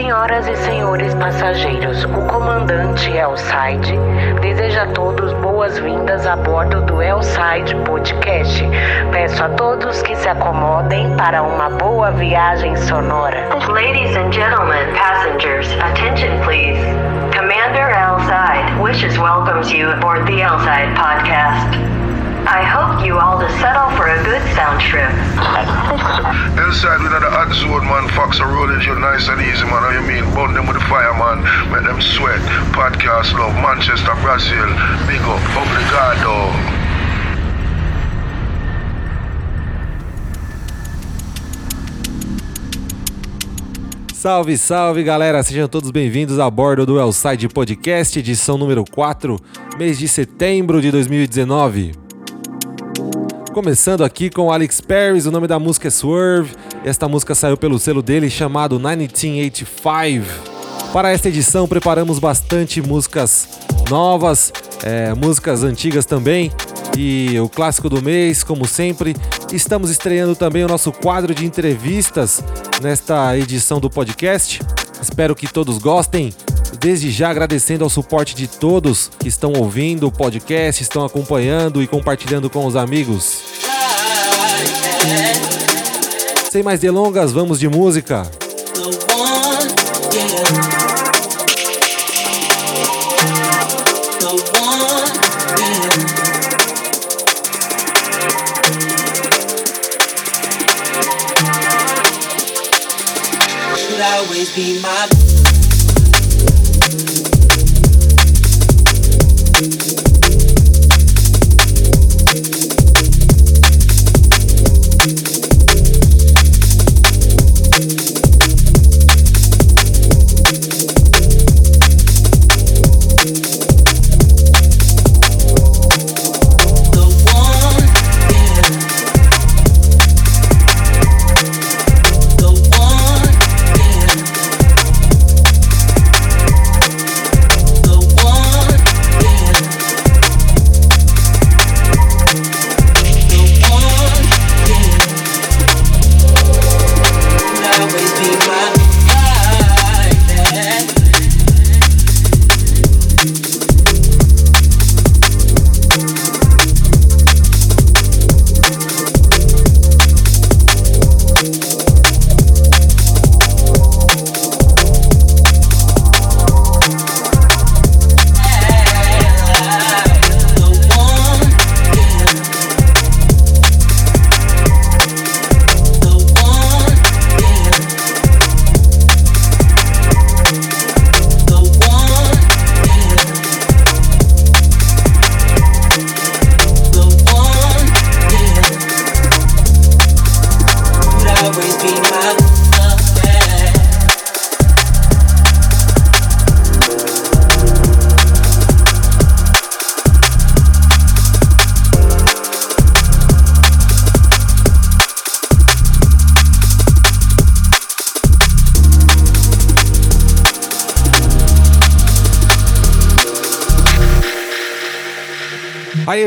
[0.00, 3.98] Senhoras e senhores passageiros, o comandante Elside
[4.40, 8.64] deseja a todos boas-vindas a bordo do Elside Podcast.
[9.12, 13.46] Peço a todos que se acomodem para uma boa viagem sonora.
[13.68, 16.80] Ladies and gentlemen, passengers, attention please.
[17.36, 21.89] Commander Elside wishes welcomes you aboard the Elside Podcast.
[22.50, 25.06] I hope you all to settle for a good sound trip.
[26.58, 28.10] Inside with the hot zone, man.
[28.10, 29.86] Fox a rolling you nice and easy, man.
[29.86, 30.26] How you mean?
[30.34, 31.46] Burn them with the fire, man.
[31.70, 32.42] Make them sweat.
[32.74, 33.54] Podcast love.
[33.62, 34.66] Manchester, Brazil.
[35.06, 35.38] Big up.
[35.62, 36.50] Obrigado.
[44.12, 49.40] Salve, salve galera, sejam todos bem-vindos a bordo do Elside Podcast, edição número 4,
[49.78, 52.09] mês de setembro de 2019.
[53.52, 56.54] Começando aqui com Alex Paris, o nome da música é Swerve.
[56.84, 60.24] Esta música saiu pelo selo dele chamado 1985.
[60.92, 63.48] Para esta edição preparamos bastante músicas
[63.90, 64.52] novas,
[64.84, 66.52] é, músicas antigas também
[66.96, 69.16] e o clássico do mês, como sempre.
[69.52, 72.44] Estamos estreando também o nosso quadro de entrevistas
[72.80, 74.60] nesta edição do podcast.
[75.02, 76.32] Espero que todos gostem.
[76.80, 81.86] Desde já agradecendo ao suporte de todos que estão ouvindo o podcast, estão acompanhando e
[81.86, 83.42] compartilhando com os amigos.
[86.50, 88.26] Sem mais delongas, vamos de música.
[104.56, 105.19] be my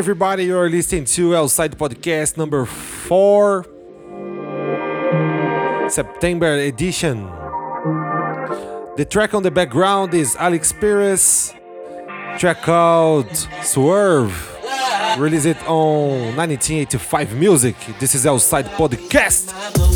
[0.04, 0.44] everybody.
[0.44, 3.64] You're listening to Outside Podcast number four,
[5.90, 7.24] September edition.
[8.98, 11.54] The track on the background is Alex Pires,
[12.38, 14.34] track called Swerve.
[15.18, 17.76] Release it on 1985 Music.
[17.98, 19.93] This is Outside Podcast.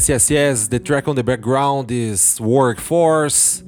[0.00, 0.68] Yes, yes, yes.
[0.68, 3.62] The track on the background is Workforce,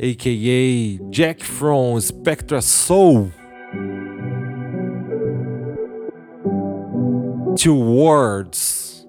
[0.00, 3.30] aka Jack from Spectra Soul.
[7.58, 9.04] Two words.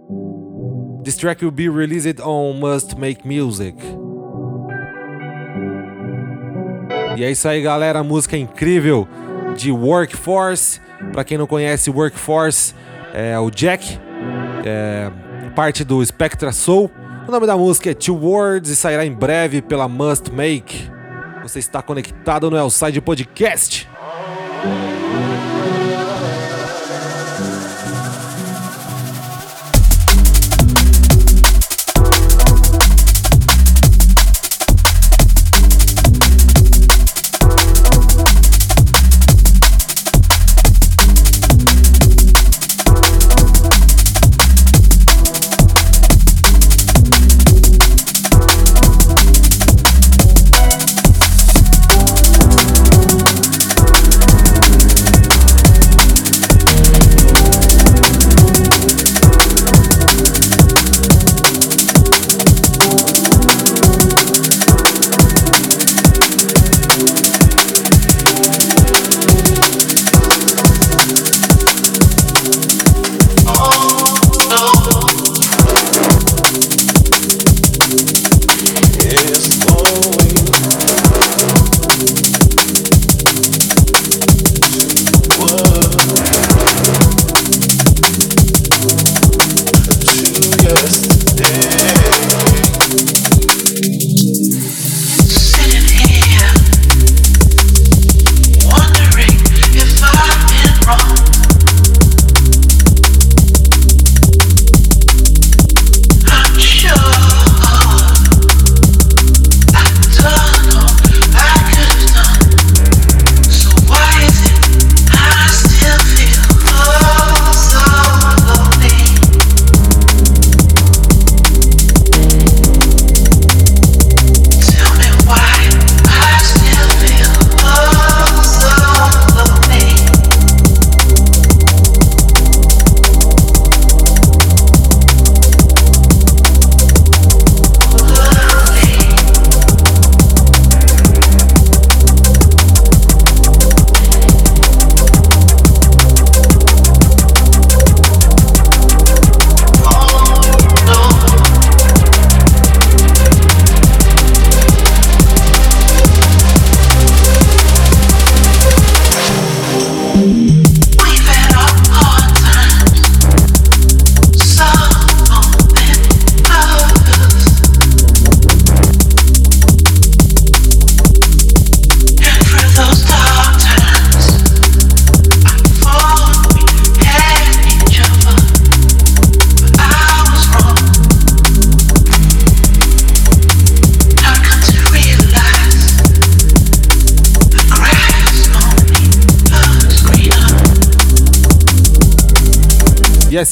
[1.05, 3.75] This track will be released on Must Make Music.
[7.15, 8.03] E é isso aí, galera.
[8.03, 9.07] Música incrível
[9.55, 10.81] de Workforce.
[11.13, 12.75] Para quem não conhece, Workforce
[13.13, 13.97] é o Jack,
[14.65, 15.09] é
[15.57, 16.91] parte do Spectra Soul.
[17.27, 20.87] O nome da música é Two Words e sairá em breve pela Must Make.
[21.41, 23.89] Você está conectado no Elside Podcast.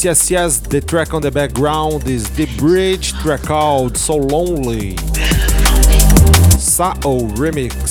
[0.05, 0.59] Yes, yes.
[0.59, 4.97] The track on the background is The Bridge track called So Lonely.
[6.59, 6.93] Sao
[7.33, 7.84] Remix.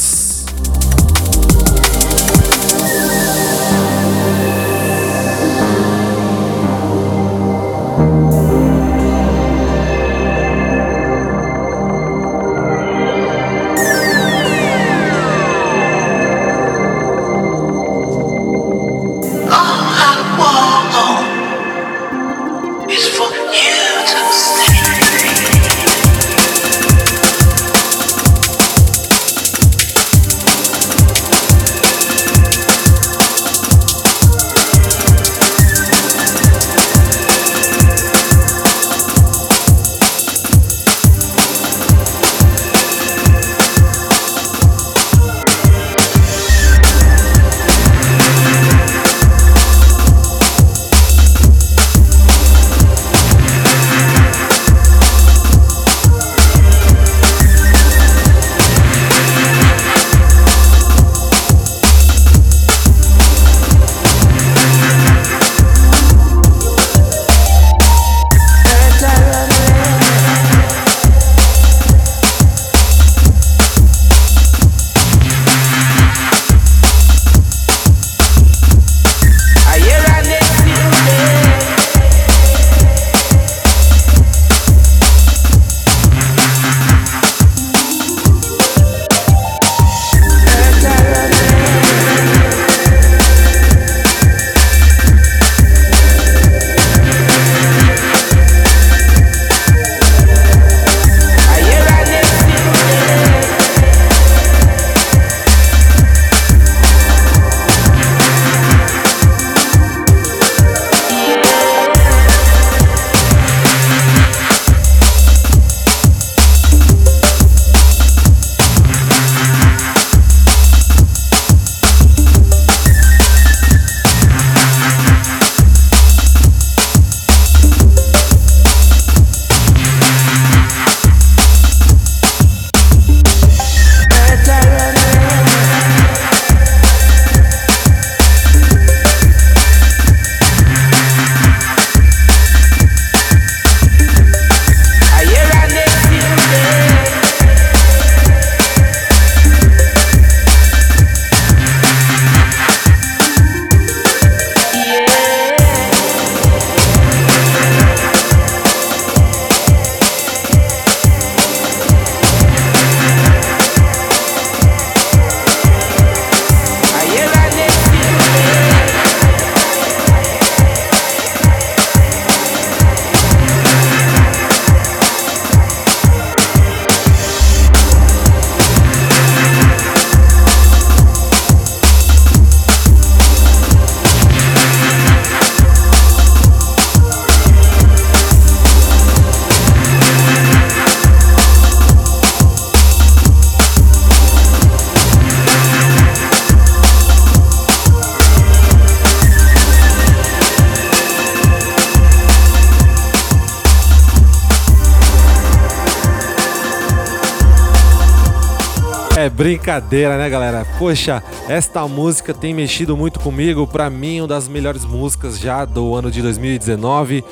[209.65, 210.67] Brincadeira, né, galera?
[210.79, 213.67] Poxa, esta música tem mexido muito comigo.
[213.67, 217.25] Para mim, uma das melhores músicas já do ano de 2019.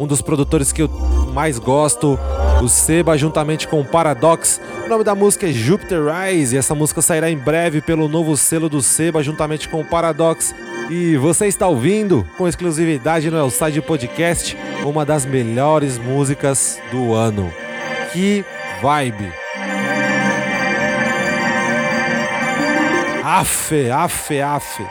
[0.00, 0.88] Um dos produtores que eu
[1.34, 2.18] mais gosto,
[2.62, 4.58] o Seba, juntamente com o Paradox.
[4.86, 8.38] O nome da música é Jupiter Rise e essa música sairá em breve pelo novo
[8.38, 10.54] selo do Seba, juntamente com o Paradox.
[10.88, 17.52] E você está ouvindo, com exclusividade no Elside Podcast, uma das melhores músicas do ano.
[18.14, 18.46] Que
[18.80, 19.45] vibe!
[23.28, 24.86] Afe, afe, afe.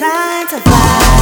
[0.00, 1.19] time to fly.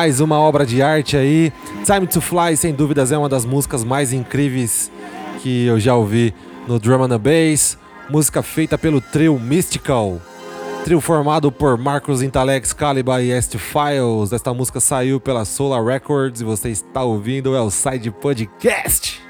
[0.00, 1.52] Mais uma obra de arte aí.
[1.84, 4.90] Time to Fly, sem dúvidas, é uma das músicas mais incríveis
[5.42, 6.32] que eu já ouvi
[6.66, 7.76] no Drum and Bass.
[8.08, 10.18] Música feita pelo trio Mystical.
[10.84, 14.32] Trio formado por Marcos Intalex, Caliba e Est Files.
[14.32, 19.20] Esta música saiu pela Solar Records e você está ouvindo é o Side Podcast.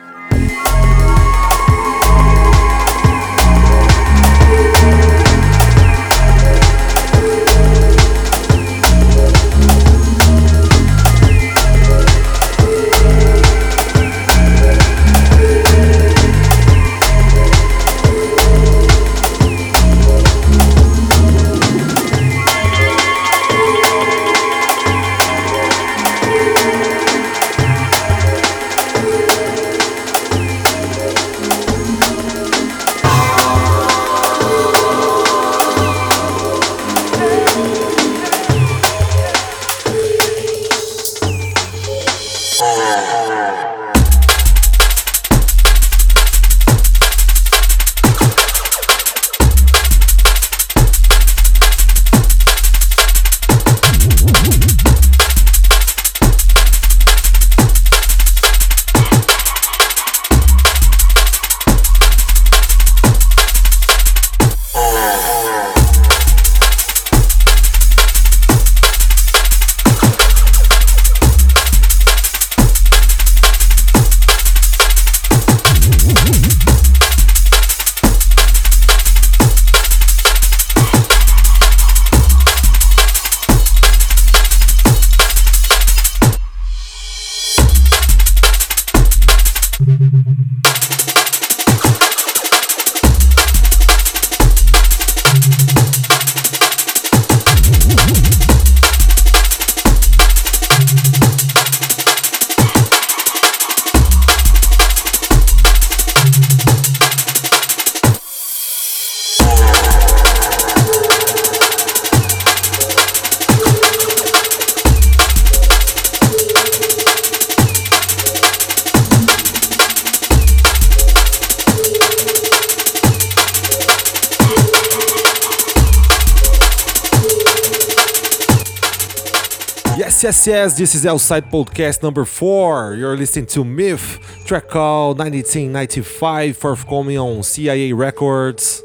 [130.22, 132.94] Yes, yes, this is Outside Podcast number 4.
[132.94, 138.84] You're listening to Myth, track called 1995, forthcoming on CIA Records.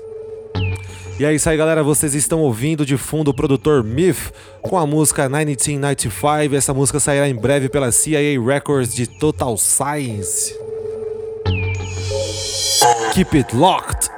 [1.20, 1.84] E é isso aí, galera.
[1.84, 6.56] Vocês estão ouvindo de fundo o produtor Myth com a música 1995.
[6.56, 10.58] Essa música sairá em breve pela CIA Records de Total Science.
[13.14, 14.15] Keep it locked.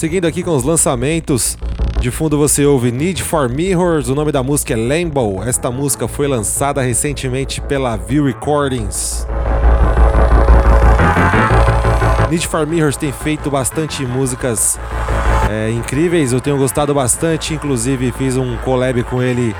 [0.00, 1.58] Seguindo aqui com os lançamentos,
[2.00, 5.44] de fundo você ouve Need for Mirrors, o nome da música é Lambo.
[5.44, 9.26] Esta música foi lançada recentemente pela View Recordings.
[12.30, 14.80] Need for Mirrors tem feito bastante músicas
[15.50, 19.54] é, incríveis, eu tenho gostado bastante, inclusive fiz um collab com ele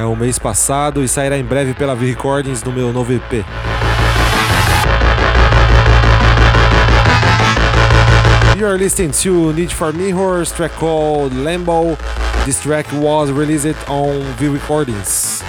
[0.00, 3.46] é, o mês passado e sairá em breve pela View Recordings no meu novo EP.
[8.60, 11.96] You're listening to Need for Mirrors track called Lambo.
[12.44, 15.42] This track was released on V Recordings.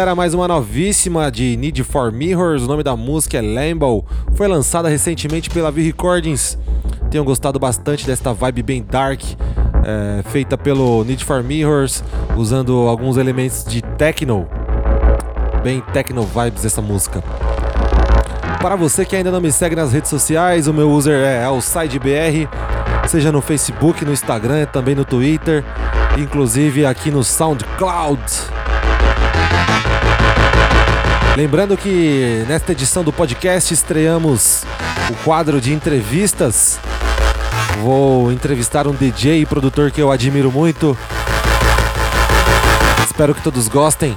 [0.00, 2.62] Galera, mais uma novíssima de Need for Mirrors.
[2.62, 4.06] O nome da música é Lambo.
[4.34, 6.56] Foi lançada recentemente pela V Recordings.
[7.10, 9.20] Tenho gostado bastante desta vibe bem dark,
[9.84, 12.02] é, feita pelo Need for Mirrors,
[12.34, 14.48] usando alguns elementos de techno.
[15.62, 17.22] Bem techno vibes essa música.
[18.62, 22.48] Para você que ainda não me segue nas redes sociais, o meu user é AlsideBR,
[23.06, 25.62] seja no Facebook, no Instagram, também no Twitter,
[26.16, 28.49] inclusive aqui no SoundCloud.
[31.40, 34.62] Lembrando que nesta edição do podcast estreamos
[35.08, 36.78] o quadro de entrevistas.
[37.80, 40.94] Vou entrevistar um DJ e produtor que eu admiro muito.
[43.06, 44.14] Espero que todos gostem.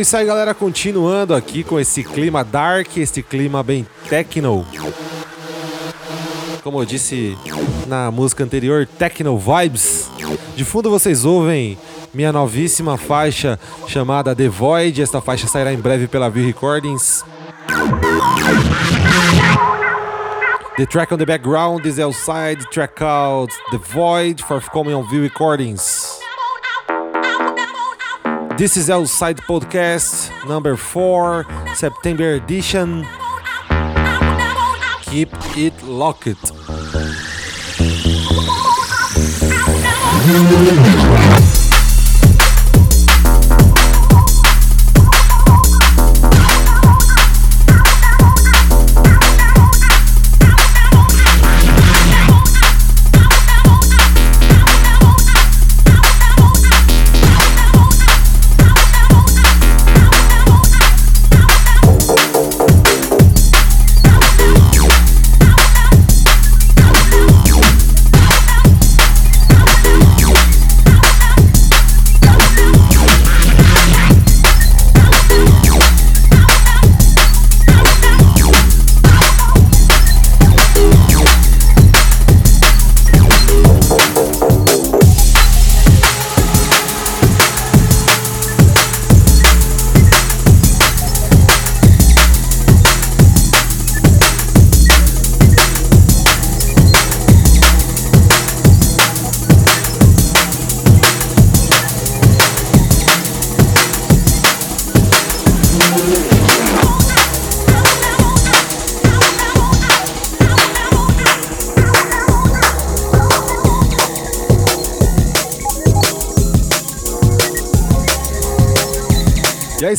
[0.00, 0.54] É isso aí, galera.
[0.54, 4.66] Continuando aqui com esse clima dark, esse clima bem techno.
[6.62, 7.36] Como eu disse
[7.86, 10.08] na música anterior, Techno Vibes.
[10.56, 11.76] De fundo vocês ouvem
[12.14, 15.02] minha novíssima faixa chamada The Void.
[15.02, 17.22] Esta faixa sairá em breve pela View Recordings.
[20.78, 26.09] The track on the background is outside, track called The Void, forthcoming on View Recordings.
[28.60, 33.06] This is Outside Podcast number 4, September edition.
[35.00, 36.52] Keep it locked.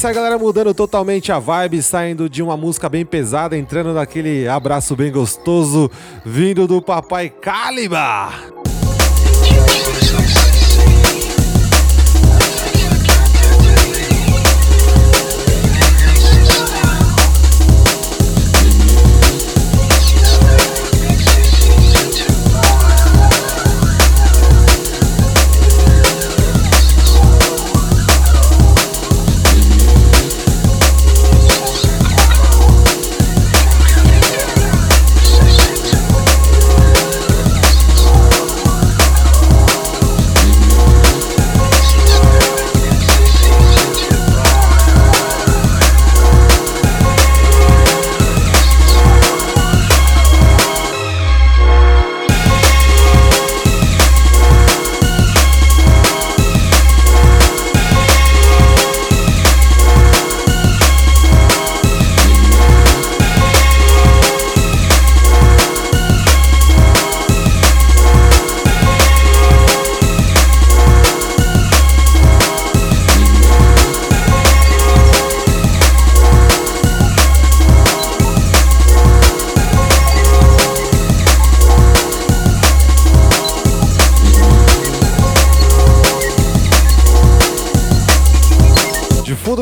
[0.02, 4.96] Isso galera, mudando totalmente a vibe, saindo de uma música bem pesada, entrando naquele abraço
[4.96, 5.92] bem gostoso,
[6.26, 8.32] vindo do Papai Caliba.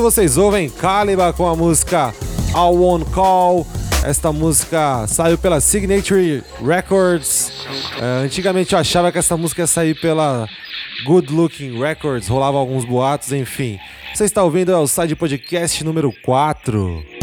[0.10, 2.12] Vocês ouvem Caliba com a música
[2.52, 3.68] All One Call.
[4.04, 7.52] Esta música saiu pela Signature Records.
[8.02, 10.50] É, antigamente eu achava que essa música ia sair pela
[11.06, 13.78] Good Looking Records, rolava alguns boatos, enfim.
[14.12, 17.19] Você está ouvindo o Side Podcast número 4.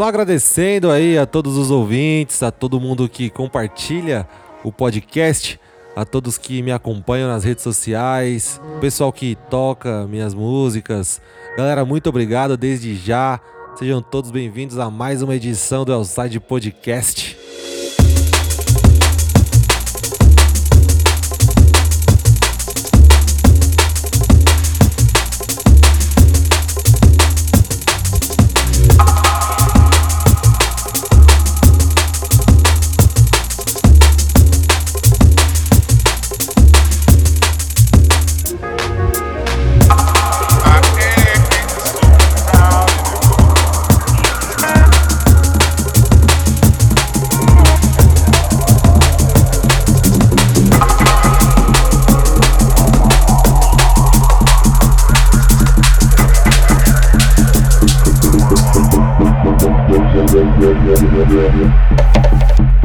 [0.00, 4.26] Só agradecendo aí a todos os ouvintes, a todo mundo que compartilha
[4.64, 5.60] o podcast,
[5.94, 11.20] a todos que me acompanham nas redes sociais, o pessoal que toca minhas músicas.
[11.54, 13.38] Galera, muito obrigado desde já.
[13.78, 17.29] Sejam todos bem-vindos a mais uma edição do Outside Podcast.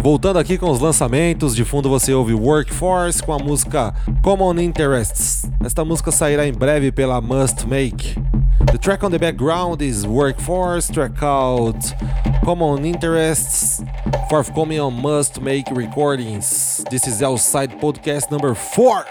[0.01, 5.41] Voltando aqui com os lançamentos, de fundo você ouve Workforce com a música Common Interests.
[5.63, 8.15] Esta música sairá em breve pela Must Make.
[8.71, 11.77] The track on the background is Workforce, track called
[12.43, 13.83] Common Interests,
[14.29, 16.83] forthcoming on Must Make Recordings.
[16.89, 19.05] This is Outside Podcast number 4.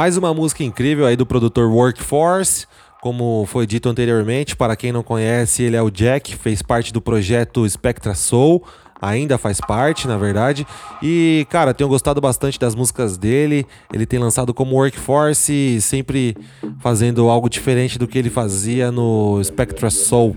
[0.00, 2.66] Mais uma música incrível aí do produtor Workforce.
[3.02, 7.02] Como foi dito anteriormente, para quem não conhece, ele é o Jack, fez parte do
[7.02, 8.64] projeto Spectra Soul,
[8.98, 10.66] ainda faz parte, na verdade.
[11.02, 13.66] E, cara, tenho gostado bastante das músicas dele.
[13.92, 16.34] Ele tem lançado como Workforce, sempre
[16.78, 20.34] fazendo algo diferente do que ele fazia no Spectra Soul.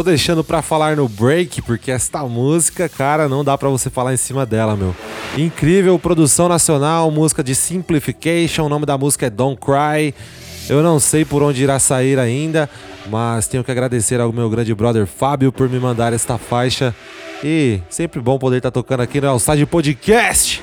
[0.00, 4.14] Tô deixando pra falar no break, porque esta música, cara, não dá pra você falar
[4.14, 4.96] em cima dela, meu.
[5.36, 10.14] Incrível, produção nacional, música de Simplification, o nome da música é Don't Cry.
[10.70, 12.70] Eu não sei por onde irá sair ainda,
[13.10, 16.94] mas tenho que agradecer ao meu grande brother Fábio por me mandar esta faixa.
[17.44, 20.62] E sempre bom poder estar tocando aqui no Outside Podcast.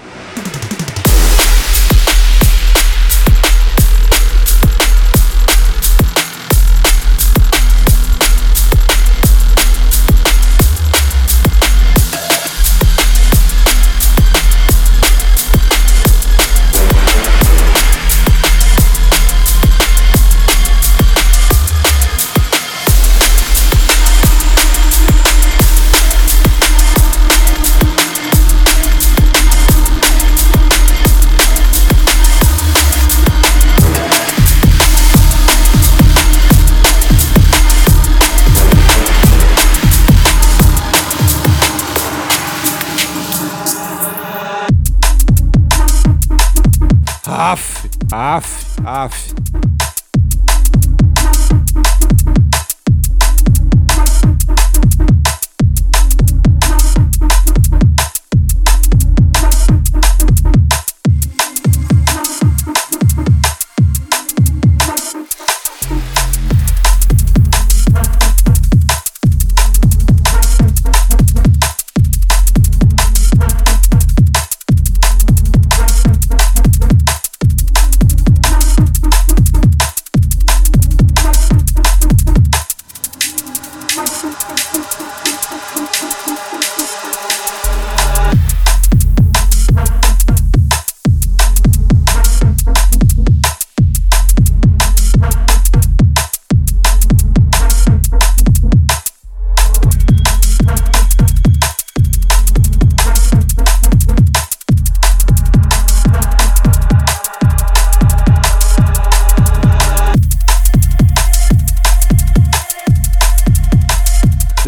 [48.11, 49.33] Aff, aff.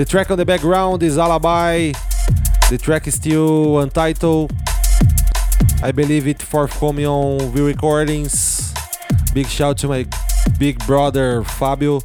[0.10, 1.91] Track on the background is Alibi.
[2.72, 4.51] The track is still untitled.
[5.84, 8.74] I believe it forthcoming on V Recordings.
[9.36, 10.07] Big shout to my
[10.57, 12.01] big brother Fabio,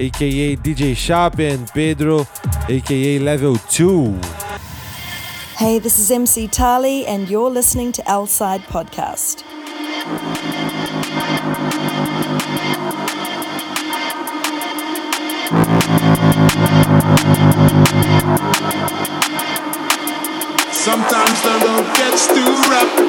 [0.00, 2.26] aka DJ Shop, and Pedro,
[2.68, 4.18] aka Level 2.
[5.58, 9.44] Hey, this is MC Tali, and you're listening to Outside Podcast.
[21.98, 22.34] gets to
[22.70, 23.07] rap.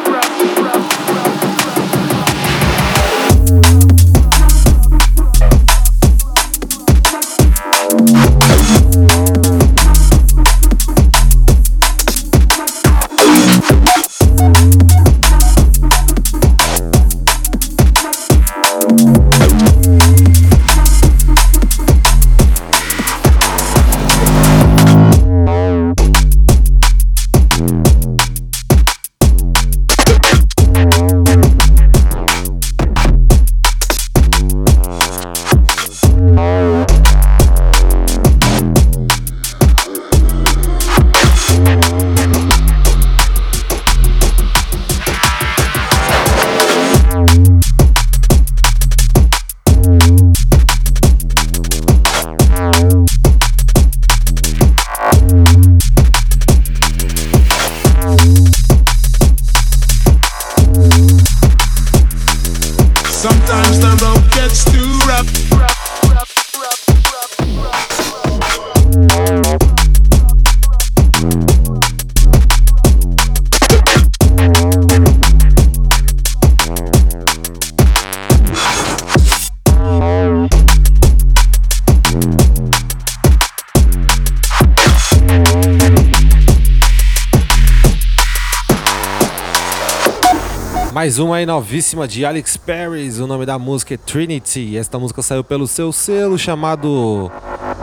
[91.10, 94.78] Mais uma aí novíssima de Alex Paris, o nome da música é Trinity.
[94.78, 97.32] Esta música saiu pelo seu selo chamado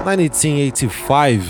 [0.04, 1.44] 1985.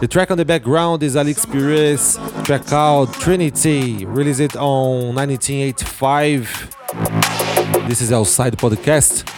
[0.00, 6.70] The track on the background is Alex Paris, track called Trinity, released on 1985.
[7.86, 9.33] This is Outside Podcast.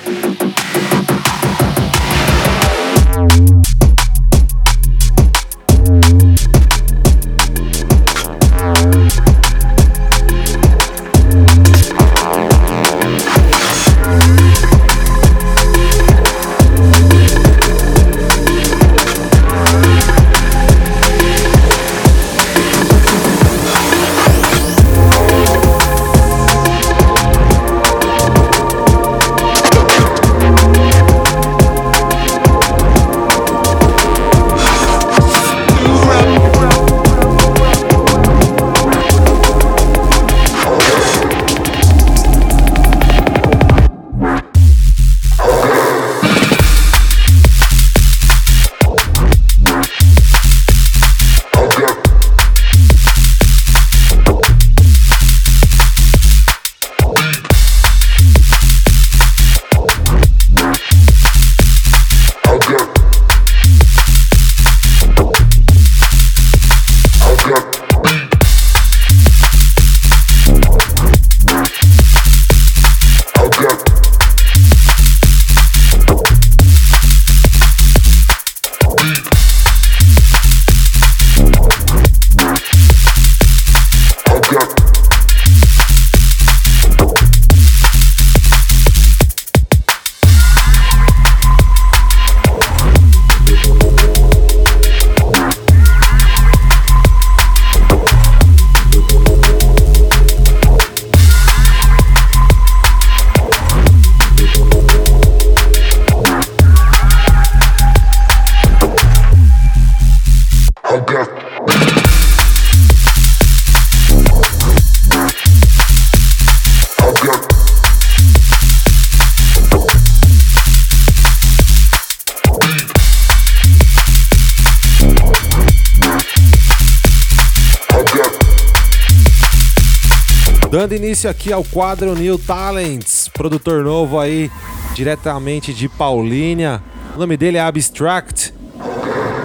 [131.27, 134.49] Início aqui ao quadro New Talents, produtor novo aí,
[134.95, 136.81] diretamente de Paulínia.
[137.17, 138.55] O nome dele é Abstract.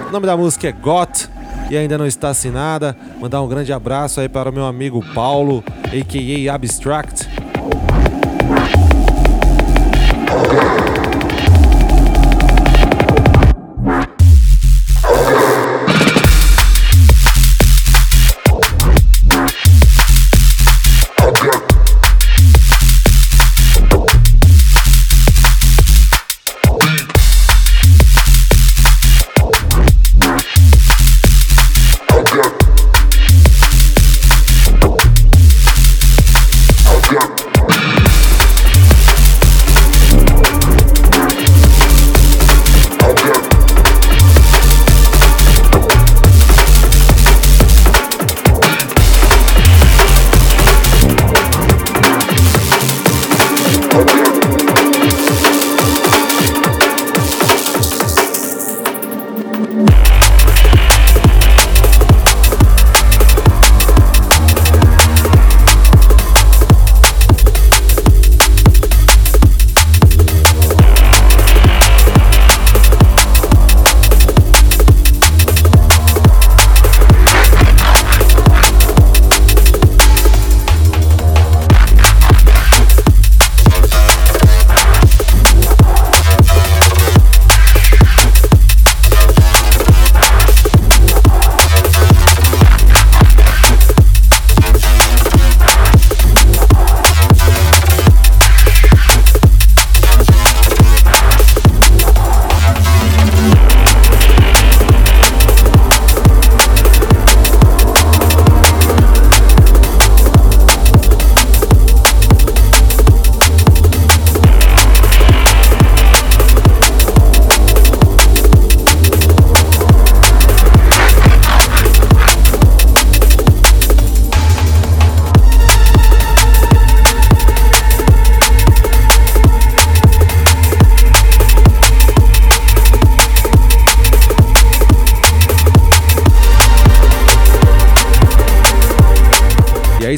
[0.06, 1.28] O nome da música é Got
[1.68, 2.96] e ainda não está assinada.
[3.20, 6.54] Mandar um grande abraço aí para o meu amigo Paulo, a.k.a.
[6.54, 7.21] Abstract.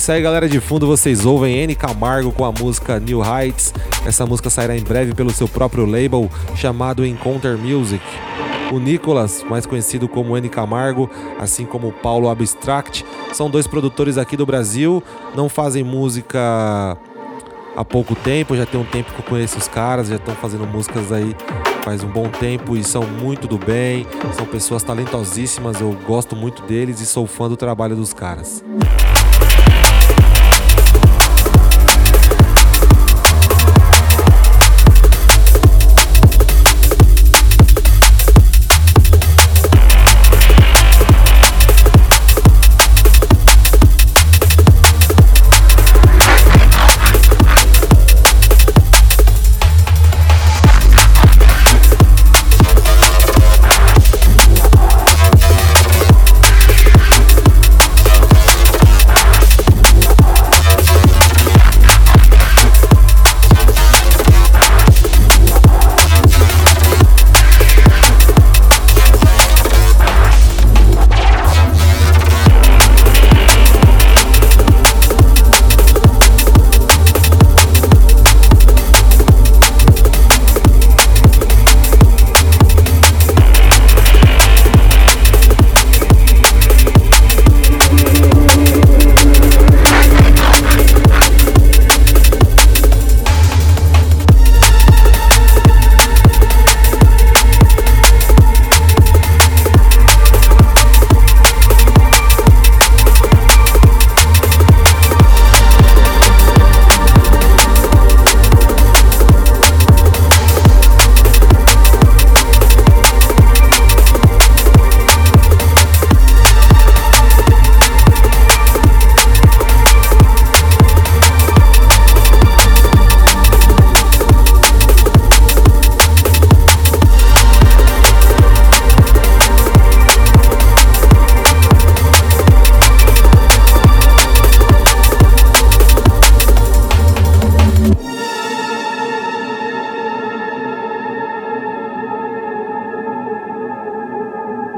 [0.04, 0.86] Isso aí, galera de fundo.
[0.86, 3.72] Vocês ouvem N Camargo com a música New Heights.
[4.04, 8.04] Essa música sairá em breve pelo seu próprio label chamado Encounter Music.
[8.70, 11.08] O Nicolas, mais conhecido como N Camargo,
[11.40, 13.02] assim como o Paulo Abstract,
[13.32, 15.02] são dois produtores aqui do Brasil.
[15.34, 16.98] Não fazem música
[17.74, 20.66] há pouco tempo, já tem um tempo que eu conheço os caras, já estão fazendo
[20.66, 21.34] músicas aí
[21.82, 26.62] faz um bom tempo e são muito do bem, são pessoas talentosíssimas, eu gosto muito
[26.62, 28.64] deles e sou fã do trabalho dos caras.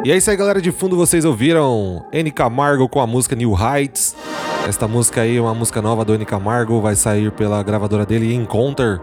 [0.07, 0.63] E é isso aí, galera.
[0.63, 4.15] De fundo vocês ouviram N Camargo com a música New Heights.
[4.65, 8.33] Esta música aí é uma música nova do N Camargo, vai sair pela gravadora dele
[8.33, 9.01] Encounter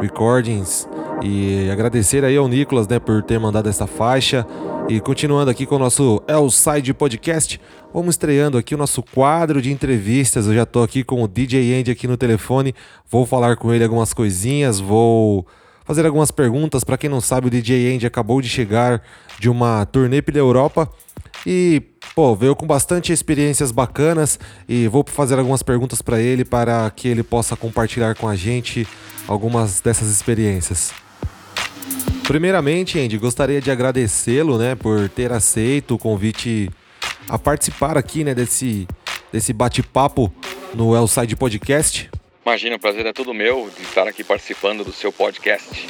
[0.00, 0.88] Recordings.
[1.20, 4.46] E agradecer aí ao Nicolas, né, por ter mandado essa faixa.
[4.88, 7.60] E continuando aqui com o nosso Elside Podcast,
[7.92, 10.46] vamos estreando aqui o nosso quadro de entrevistas.
[10.46, 12.72] Eu já tô aqui com o DJ Andy aqui no telefone,
[13.10, 15.44] vou falar com ele algumas coisinhas, vou
[15.86, 16.84] fazer algumas perguntas.
[16.84, 19.02] Para quem não sabe, o DJ Andy acabou de chegar
[19.38, 20.90] de uma turnê pela Europa
[21.46, 21.80] e,
[22.14, 27.08] pô, veio com bastante experiências bacanas e vou fazer algumas perguntas para ele para que
[27.08, 28.86] ele possa compartilhar com a gente
[29.28, 30.92] algumas dessas experiências.
[32.24, 36.68] Primeiramente, Andy, gostaria de agradecê-lo, né, por ter aceito o convite
[37.28, 38.86] a participar aqui, né, desse
[39.32, 40.32] desse bate-papo
[40.74, 42.08] no Elside Podcast.
[42.46, 45.88] Imagina, o prazer é todo meu de estar aqui participando do seu podcast.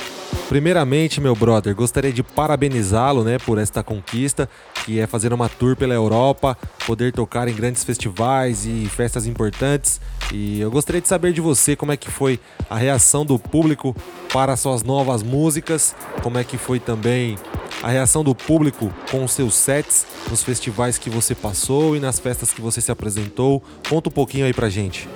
[0.49, 4.49] Primeiramente, meu brother, gostaria de parabenizá-lo, né, por esta conquista,
[4.83, 10.01] que é fazer uma tour pela Europa, poder tocar em grandes festivais e festas importantes.
[10.33, 12.41] E eu gostaria de saber de você como é que foi
[12.71, 13.95] a reação do público
[14.33, 17.37] para suas novas músicas, como é que foi também
[17.83, 22.19] a reação do público com os seus sets nos festivais que você passou e nas
[22.19, 23.63] festas que você se apresentou.
[23.91, 25.07] Conta um pouquinho aí pra gente.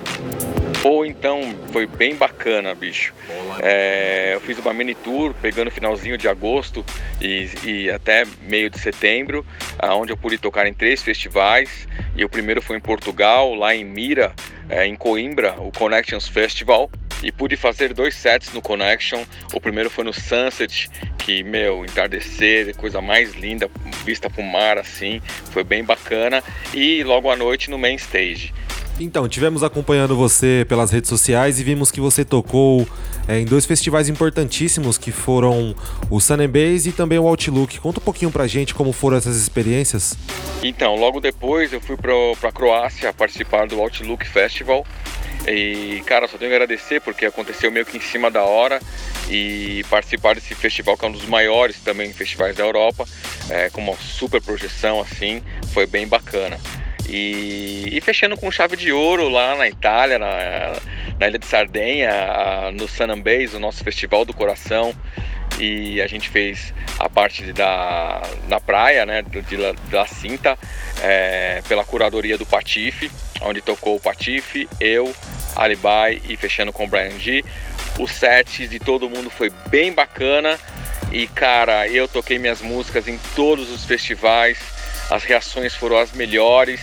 [0.83, 3.13] Ou então foi bem bacana, bicho.
[3.61, 6.83] É, eu fiz uma mini tour pegando finalzinho de agosto
[7.21, 9.45] e, e até meio de setembro,
[9.83, 11.87] onde eu pude tocar em três festivais.
[12.15, 14.33] E o primeiro foi em Portugal, lá em Mira,
[14.69, 16.89] é, em Coimbra, o Connections Festival.
[17.23, 19.23] E pude fazer dois sets no Connection.
[19.53, 23.69] O primeiro foi no Sunset, que, meu, entardecer, coisa mais linda,
[24.03, 25.21] vista pro mar assim,
[25.51, 26.43] foi bem bacana.
[26.73, 28.51] E logo à noite no Main Stage.
[28.99, 32.87] Então, tivemos acompanhando você pelas redes sociais e vimos que você tocou
[33.27, 35.75] é, em dois festivais importantíssimos que foram
[36.09, 37.79] o Sun Base e também o Outlook.
[37.79, 40.15] Conta um pouquinho pra gente como foram essas experiências.
[40.61, 44.85] Então, logo depois eu fui pro, pra Croácia participar do Outlook Festival.
[45.47, 48.79] E, cara, só tenho que agradecer porque aconteceu meio que em cima da hora
[49.27, 53.07] e participar desse festival, que é um dos maiores também festivais da Europa,
[53.49, 55.41] é, com uma super projeção assim,
[55.73, 56.59] foi bem bacana.
[57.09, 60.73] E, e, fechando com chave de ouro lá na Itália, na,
[61.19, 64.93] na Ilha de Sardenha, no Sanambês, o nosso festival do coração.
[65.59, 69.57] E a gente fez a parte da na praia, né, de, de
[69.91, 70.57] La Cinta,
[71.01, 75.13] é, pela curadoria do Patife, onde tocou o Patife, eu,
[75.55, 77.43] Alibai e fechando com o Brian G.
[77.99, 80.57] O set de todo mundo foi bem bacana.
[81.11, 84.57] E cara, eu toquei minhas músicas em todos os festivais
[85.11, 86.79] as reações foram as melhores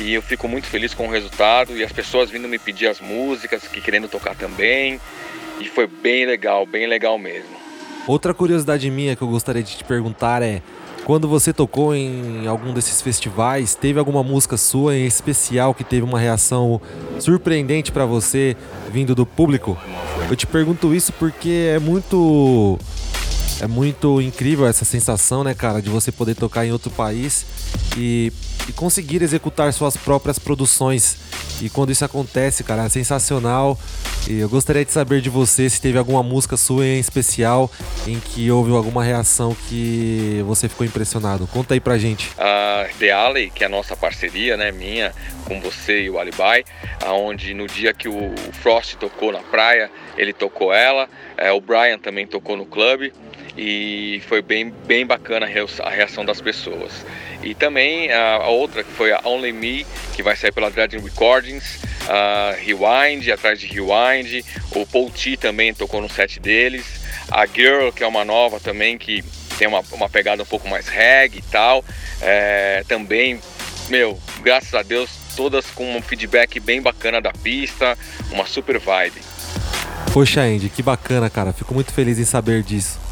[0.00, 3.00] e eu fico muito feliz com o resultado e as pessoas vindo me pedir as
[3.00, 5.00] músicas, que querendo tocar também.
[5.60, 7.56] E foi bem legal, bem legal mesmo.
[8.06, 10.62] Outra curiosidade minha que eu gostaria de te perguntar é:
[11.04, 16.02] quando você tocou em algum desses festivais, teve alguma música sua em especial que teve
[16.02, 16.80] uma reação
[17.18, 18.56] surpreendente para você
[18.90, 19.76] vindo do público?
[20.30, 22.78] Eu te pergunto isso porque é muito
[23.60, 27.46] é muito incrível essa sensação, né, cara, de você poder tocar em outro país
[27.96, 28.32] e,
[28.68, 31.16] e, conseguir executar suas próprias produções.
[31.62, 33.78] E quando isso acontece, cara, é sensacional.
[34.28, 37.70] E eu gostaria de saber de você se teve alguma música sua em especial
[38.06, 41.46] em que houve alguma reação que você ficou impressionado.
[41.46, 42.30] Conta aí pra gente.
[42.38, 45.12] A The Alley, que é a nossa parceria, né, minha,
[45.44, 46.64] com você e o Alibi,
[47.04, 51.98] aonde no dia que o Frost tocou na praia, ele tocou ela, é, o Brian
[51.98, 53.12] também tocou no clube
[53.56, 57.04] e foi bem, bem bacana a reação das pessoas.
[57.42, 61.80] E também a outra que foi a Only Me, que vai sair pela Dragon Recordings,
[62.08, 66.84] a Rewind, atrás de Rewind, o Paul T também tocou no set deles,
[67.30, 69.22] a Girl, que é uma nova também, que
[69.58, 71.84] tem uma, uma pegada um pouco mais reggae e tal,
[72.20, 73.38] é, também,
[73.88, 77.96] meu, graças a Deus, todas com um feedback bem bacana da pista,
[78.30, 79.20] uma super vibe.
[80.12, 81.52] Poxa, Andy, que bacana, cara.
[81.52, 83.03] Fico muito feliz em saber disso.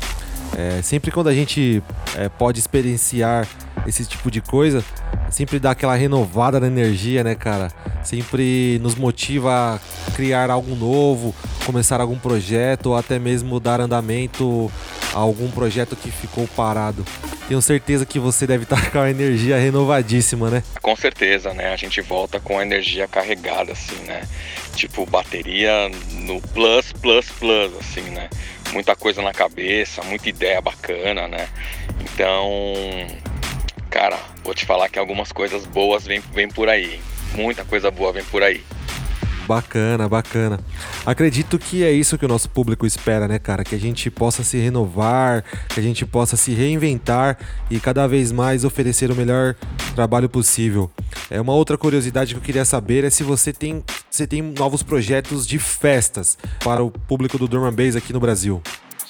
[0.56, 1.82] É, sempre quando a gente
[2.16, 3.48] é, pode experienciar
[3.86, 4.84] esse tipo de coisa,
[5.30, 7.68] sempre dá aquela renovada na energia, né, cara?
[8.02, 11.34] Sempre nos motiva a criar algo novo,
[11.64, 14.70] começar algum projeto ou até mesmo dar andamento
[15.14, 17.04] a algum projeto que ficou parado.
[17.48, 20.62] Tenho certeza que você deve estar com a energia renovadíssima, né?
[20.80, 21.72] Com certeza, né?
[21.72, 24.26] A gente volta com a energia carregada, assim, né?
[24.74, 28.28] Tipo, bateria no plus, plus, plus, assim, né?
[28.72, 31.48] Muita coisa na cabeça, muita ideia bacana, né?
[32.00, 32.72] Então,
[33.90, 37.00] cara, vou te falar que algumas coisas boas vêm, vêm por aí.
[37.34, 38.64] Muita coisa boa vem por aí.
[39.46, 40.60] Bacana, bacana.
[41.04, 43.64] Acredito que é isso que o nosso público espera, né, cara?
[43.64, 47.38] Que a gente possa se renovar, que a gente possa se reinventar
[47.70, 49.54] e cada vez mais oferecer o melhor
[49.94, 50.90] trabalho possível.
[51.30, 54.82] É uma outra curiosidade que eu queria saber é se você tem, você tem novos
[54.82, 58.62] projetos de festas para o público do Drum Bass aqui no Brasil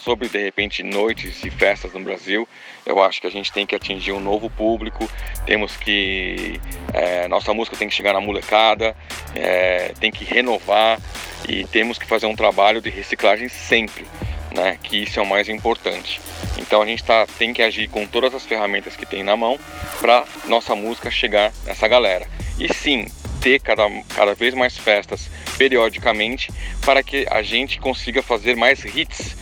[0.04, 2.48] sobre de repente noites e festas no Brasil,
[2.84, 5.08] eu acho que a gente tem que atingir um novo público,
[5.46, 6.60] temos que
[6.92, 8.96] é, nossa música tem que chegar na molecada,
[9.34, 11.00] é, tem que renovar
[11.48, 14.06] e temos que fazer um trabalho de reciclagem sempre,
[14.54, 14.78] né?
[14.82, 16.20] Que isso é o mais importante.
[16.58, 19.58] Então a gente tá, tem que agir com todas as ferramentas que tem na mão
[20.00, 22.26] para nossa música chegar nessa galera.
[22.58, 23.06] E sim,
[23.40, 26.50] ter cada, cada vez mais festas periodicamente
[26.84, 29.36] para que a gente consiga fazer mais hits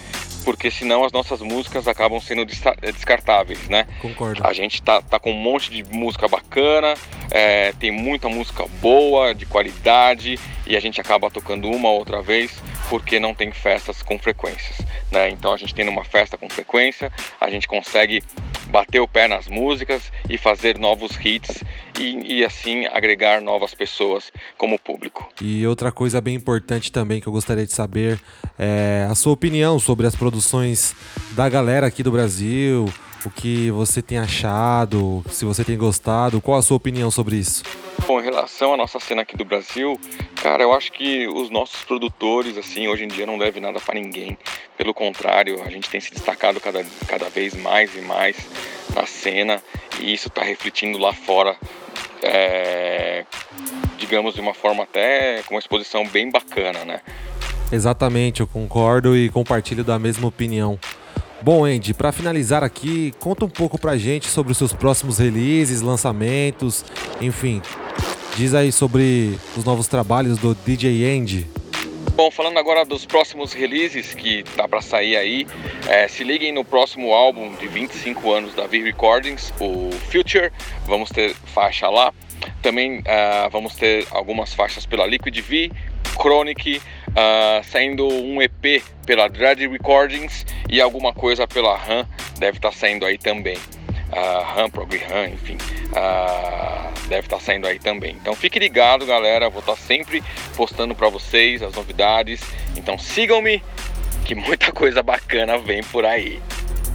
[0.44, 3.86] porque senão as nossas músicas acabam sendo eh, descartáveis, né?
[4.00, 4.46] Concordo.
[4.46, 6.94] A gente tá, tá com um monte de música bacana,
[7.30, 12.22] é, tem muita música boa, de qualidade, e a gente acaba tocando uma ou outra
[12.22, 12.52] vez
[12.88, 15.30] porque não tem festas com frequências, né?
[15.30, 18.22] Então a gente tem uma festa com frequência, a gente consegue
[18.66, 21.62] bater o pé nas músicas e fazer novos hits
[22.00, 25.28] e, e, assim agregar novas pessoas como público.
[25.40, 28.18] E outra coisa bem importante também que eu gostaria de saber
[28.58, 30.94] é a sua opinião sobre as produções
[31.32, 32.86] da galera aqui do Brasil,
[33.24, 37.62] o que você tem achado, se você tem gostado, qual a sua opinião sobre isso?
[38.06, 40.00] Bom, em relação à nossa cena aqui do Brasil,
[40.42, 43.94] cara, eu acho que os nossos produtores, assim, hoje em dia não devem nada para
[43.94, 44.38] ninguém.
[44.76, 48.36] Pelo contrário, a gente tem se destacado cada, cada vez mais e mais
[48.94, 49.62] na cena
[50.00, 51.56] e isso está refletindo lá fora,
[52.22, 53.24] é,
[53.98, 57.00] digamos, de uma forma até com uma exposição bem bacana, né?
[57.72, 60.78] Exatamente, eu concordo e compartilho da mesma opinião.
[61.42, 65.80] Bom, Andy, para finalizar aqui, conta um pouco pra gente sobre os seus próximos releases,
[65.80, 66.84] lançamentos,
[67.20, 67.62] enfim.
[68.36, 71.46] Diz aí sobre os novos trabalhos do DJ Andy.
[72.14, 75.46] Bom, falando agora dos próximos releases que tá para sair aí,
[75.88, 80.52] é, se liguem no próximo álbum de 25 anos da V Recordings, o Future,
[80.86, 82.12] vamos ter faixa lá.
[82.62, 85.70] Também uh, vamos ter algumas faixas pela Liquid V,
[86.20, 92.06] Chronic, uh, saindo um EP pela Dread Recordings e alguma coisa pela RAM
[92.38, 93.56] deve estar tá saindo aí também.
[94.12, 95.56] Uh, RAM, Prog RAM, enfim,
[95.90, 98.16] uh, deve estar tá saindo aí também.
[98.20, 99.48] Então fique ligado, galera.
[99.48, 100.22] Vou estar tá sempre
[100.56, 102.40] postando para vocês as novidades.
[102.76, 103.62] Então sigam-me,
[104.24, 106.40] que muita coisa bacana vem por aí.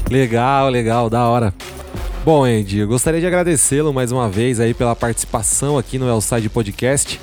[0.09, 1.53] Legal, legal, da hora.
[2.25, 6.49] Bom, Andy, eu gostaria de agradecê-lo mais uma vez aí pela participação aqui no Elside
[6.49, 7.19] Podcast.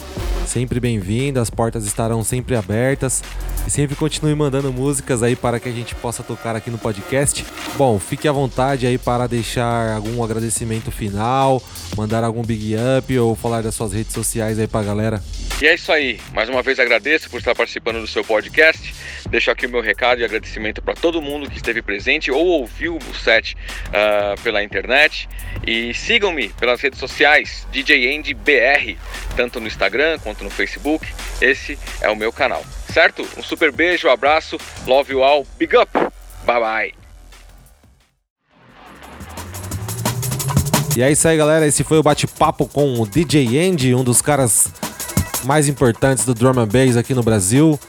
[0.46, 3.20] Sempre bem-vindo, as portas estarão sempre abertas
[3.66, 7.44] e sempre continue mandando músicas aí para que a gente possa tocar aqui no podcast.
[7.76, 11.60] Bom, fique à vontade aí para deixar algum agradecimento final,
[11.96, 15.20] mandar algum big up ou falar das suas redes sociais aí a galera.
[15.60, 16.20] E é isso aí.
[16.32, 18.94] Mais uma vez agradeço por estar participando do seu podcast.
[19.30, 22.96] Deixo aqui o meu recado e agradecimento para todo mundo que esteve presente ou ouviu
[22.96, 23.56] o set
[23.88, 24.91] uh, pela internet.
[25.66, 28.96] E sigam-me pelas redes sociais, DJ Andy BR,
[29.36, 31.06] tanto no Instagram quanto no Facebook.
[31.40, 33.26] Esse é o meu canal, certo?
[33.36, 35.90] Um super beijo, abraço, love you all, big up,
[36.44, 36.94] bye bye.
[40.94, 41.66] E é isso aí, galera.
[41.66, 44.68] Esse foi o bate-papo com o DJ Andy, um dos caras
[45.44, 47.80] mais importantes do drum and bass aqui no Brasil.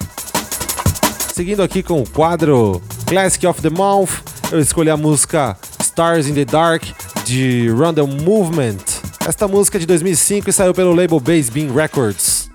[1.34, 5.58] Seguindo aqui com o quadro Classic of the Month, eu escolhi a música
[5.94, 6.82] Stars in the Dark
[7.24, 8.84] de Random Movement.
[9.28, 12.50] Esta música é de 2005 e saiu pelo label Bass Bean Records.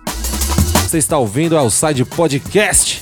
[0.82, 3.00] Você está ouvindo ao Side Podcast.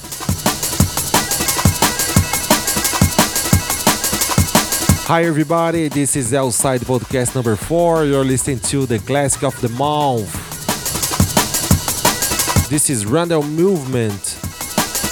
[5.09, 8.05] Hi everybody, this is Outside Podcast number 4.
[8.05, 10.35] You're listening to the Classic of the Month.
[12.69, 14.46] This is Random Movement.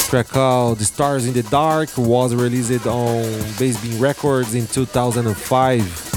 [0.08, 3.22] Track called Stars in the Dark was released on
[3.58, 6.13] Bassbeam Records in 2005.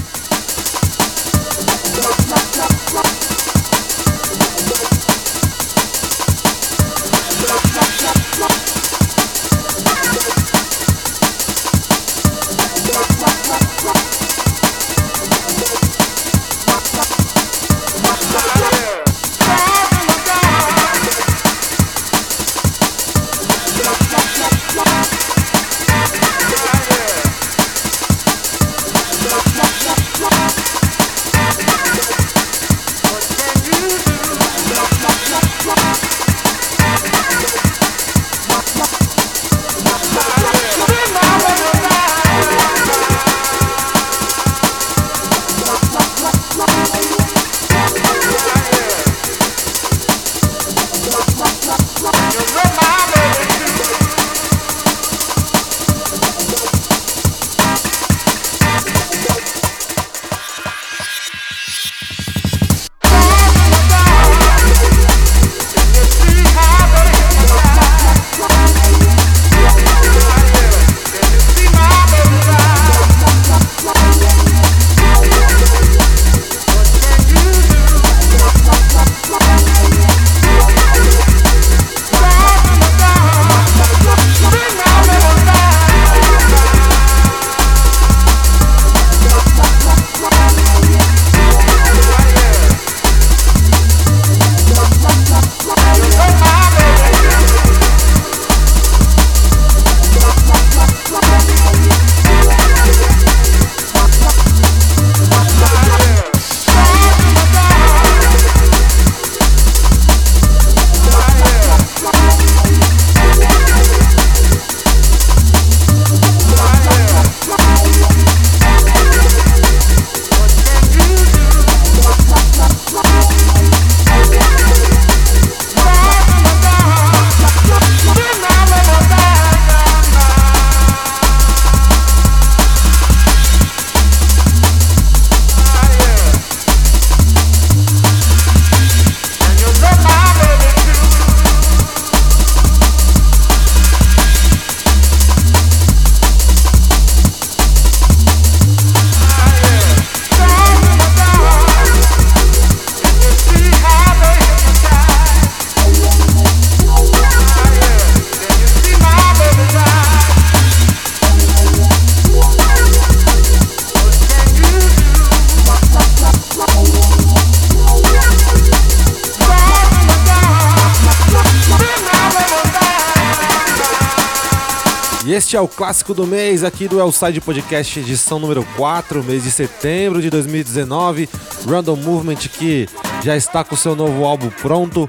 [175.48, 179.50] Este é o clássico do mês aqui do Elside Podcast, edição número 4, mês de
[179.50, 181.26] setembro de 2019.
[181.66, 182.86] Random Movement que
[183.24, 185.08] já está com seu novo álbum pronto.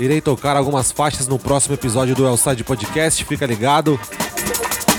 [0.00, 3.98] Irei tocar algumas faixas no próximo episódio do Elside Podcast, fica ligado.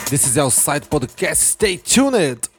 [0.10, 2.53] This is Elside Podcast, stay tuned!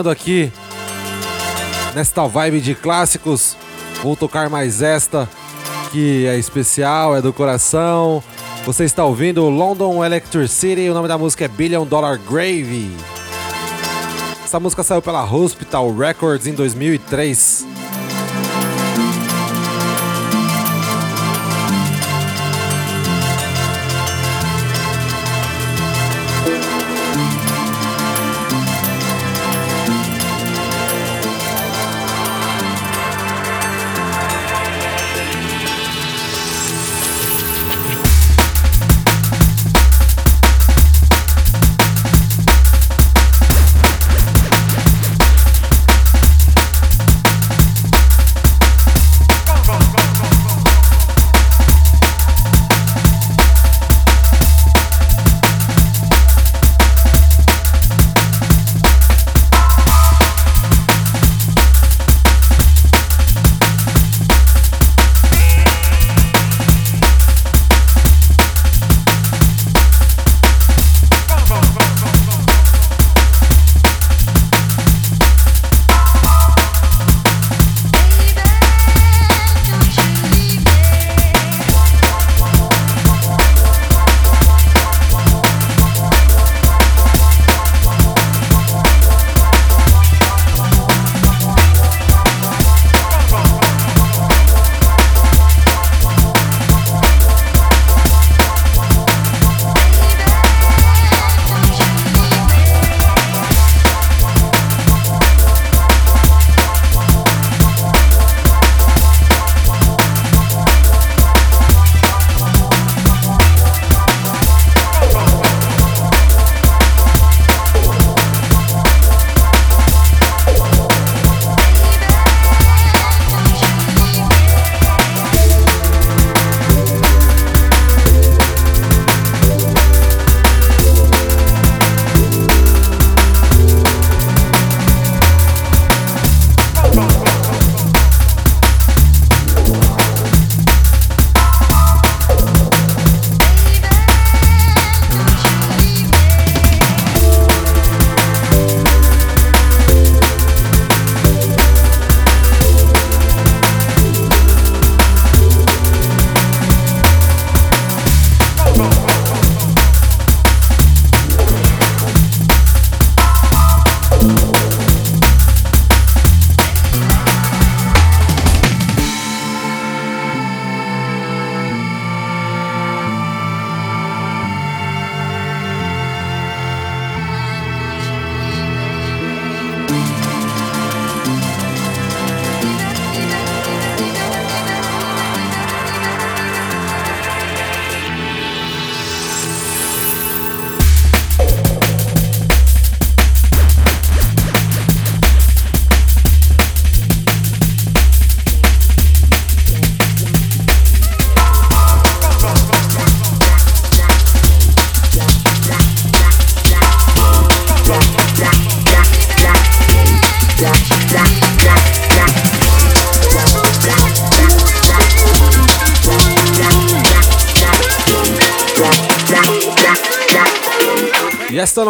[0.00, 0.50] Continuando aqui
[1.94, 3.54] nesta vibe de clássicos,
[4.02, 5.28] vou tocar mais esta
[5.92, 8.22] que é especial, é do coração.
[8.64, 12.90] Você está ouvindo London Electricity, o nome da música é Billion Dollar Gravy.
[14.42, 17.69] Essa música saiu pela Hospital Records em 2003.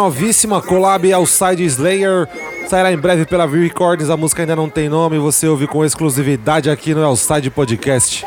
[0.01, 2.27] Novíssima collab Outside Slayer
[2.67, 4.09] sairá em breve pela V Records.
[4.09, 8.25] A música ainda não tem nome, você ouve com exclusividade aqui no Outside Podcast.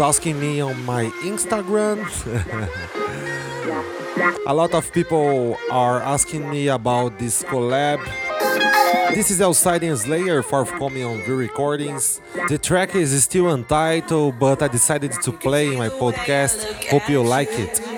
[0.00, 1.98] Asking me on my Instagram.
[4.46, 8.00] A lot of people are asking me about this collab.
[9.14, 12.20] This is Outside and Slayer, forthcoming on the recordings.
[12.48, 16.64] The track is still untitled, but I decided to play in my podcast.
[16.88, 17.97] Hope you like it.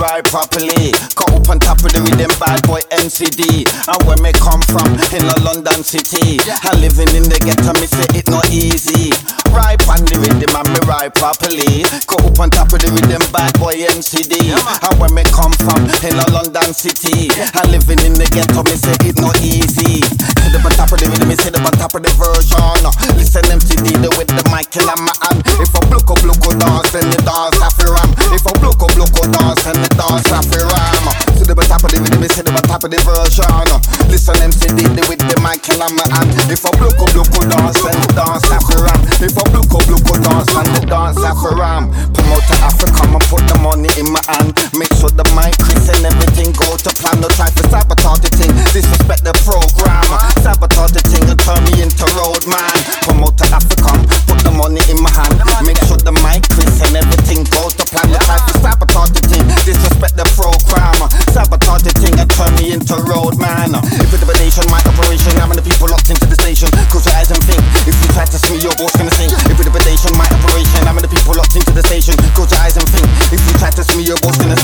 [0.00, 0.96] ride properly.
[1.12, 3.68] Cut up on top of the rhythm, bad boy MCD.
[3.84, 6.40] And where me come from, in a London city.
[6.64, 9.12] And living in the ghetto, me say it not easy.
[9.52, 11.84] Ride on the rhythm and me ride properly.
[12.08, 14.56] Cut up on top of the rhythm, bad boy MCD.
[14.56, 17.28] And where me come from, in a London city.
[17.60, 20.00] And living in the ghetto, me say it not easy.
[20.40, 22.80] Sit up on top of the rhythm, me sit up on top of the version.
[23.20, 25.44] Listen MCD, the with the mic in my hand.
[25.60, 28.08] If I block up, dance, then the dance after ram.
[28.32, 31.90] If I block up, dance, and the dance off the ram up on top of
[31.90, 33.66] the rhythm, up on top of the version.
[34.06, 36.30] Listen MCD, the with the mic in my hand.
[36.46, 39.00] If I block up, block dance, and dance after ram.
[39.18, 41.90] If I block up, block dance, and the dance after ram.
[42.14, 44.54] Promote to Africa, I put the money in my hand.
[44.78, 47.18] Make sure the mic, Chris, and everything go to plan.
[47.18, 50.06] No try to sabotage the thing, disrespect the program.
[50.46, 52.78] Sabotage the thing and turn me into road man.
[53.02, 53.90] Promote to Africa,
[54.30, 55.42] put the money in my hand.
[55.66, 58.06] Make sure the mic, Chris, and everything goes to plan.
[58.14, 60.94] No try to sabotage the thing, disrespect the program.
[61.30, 63.70] Sabotage the thing and turn me into road man.
[63.70, 66.66] A nation, my operation, I'm the people locked into the station.
[66.90, 67.62] Close your eyes and think.
[67.86, 70.98] If you try to see me, your boss gonna it's a nation, my operation, I'm
[70.98, 72.18] the people locked into the station.
[72.34, 73.06] Close your eyes and think.
[73.30, 74.58] If you try to see me, your boss gonna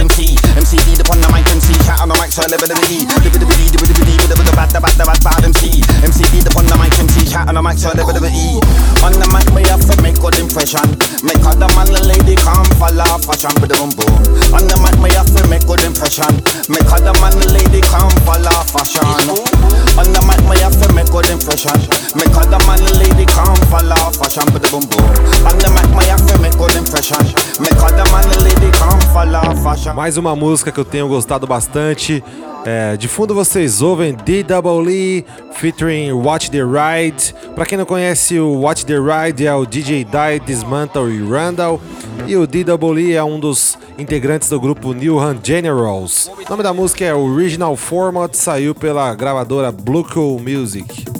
[0.00, 3.04] MC MCD upon the mic MC Shout on the mic so level the E
[4.56, 7.92] Bad bad bad bad MC MCD upon the mic MC Shout on the mic so
[7.92, 8.56] level the E
[9.04, 12.64] On the mic me have to make good impression Make the man and lady come
[12.80, 13.78] follow fashion with the
[15.14, 16.30] have to make good impression.
[16.68, 18.10] Make the man lady come
[18.72, 19.04] fashion.
[20.60, 21.76] Have to make good impression.
[22.14, 24.44] Make the man lady come fashion.
[24.52, 25.10] With the boom boom
[26.10, 27.22] have to make good impression.
[27.60, 29.00] Make the man lady come
[29.62, 29.94] fashion.
[29.94, 32.22] Mais uma música que eu tenho gostado bastante.
[32.64, 37.34] É, de fundo vocês ouvem D-Double-E featuring Watch the Ride.
[37.54, 41.80] Para quem não conhece, o Watch the Ride é o DJ Die, Dismantle e Randall.
[42.26, 46.28] E o D-Double-E é um dos integrantes do grupo New Hunt Generals.
[46.28, 51.19] O nome da música é Original Format, saiu pela gravadora Blue Cool Music.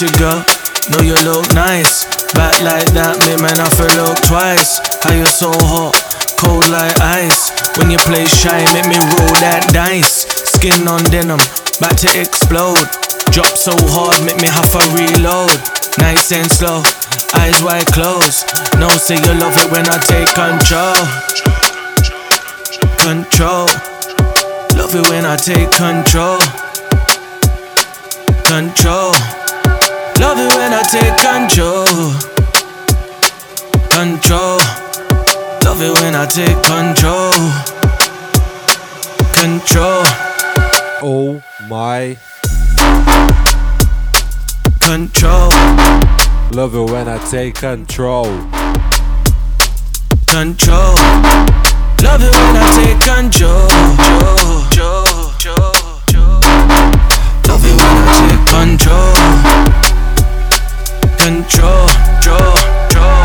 [0.00, 0.40] Pretty girl,
[0.88, 2.08] know you look nice.
[2.32, 4.80] Back like that, me man, feel look twice.
[5.04, 5.92] How you so hot,
[6.40, 7.52] cold like ice.
[7.76, 10.24] When you play shy, make me roll that dice.
[10.56, 12.80] Skin on denim, about to explode.
[13.28, 15.52] Drop so hard, make me have to reload.
[16.00, 16.80] Nice and slow,
[17.36, 18.48] eyes wide closed.
[18.80, 20.96] No, say you love it when I take control.
[23.04, 23.68] Control.
[24.80, 26.40] Love it when I take control.
[28.48, 29.39] Control.
[30.20, 31.86] Love it when I take control.
[33.88, 34.58] Control.
[35.64, 37.32] Love it when I take control.
[39.32, 40.02] Control.
[41.02, 42.18] Oh my.
[44.80, 45.48] Control.
[46.52, 48.26] Love it when I take control.
[50.26, 50.96] Control.
[52.04, 53.68] Love it when I take control.
[57.48, 59.79] Love it when I take control
[61.20, 61.86] control,
[62.22, 62.56] control,
[62.88, 63.24] control,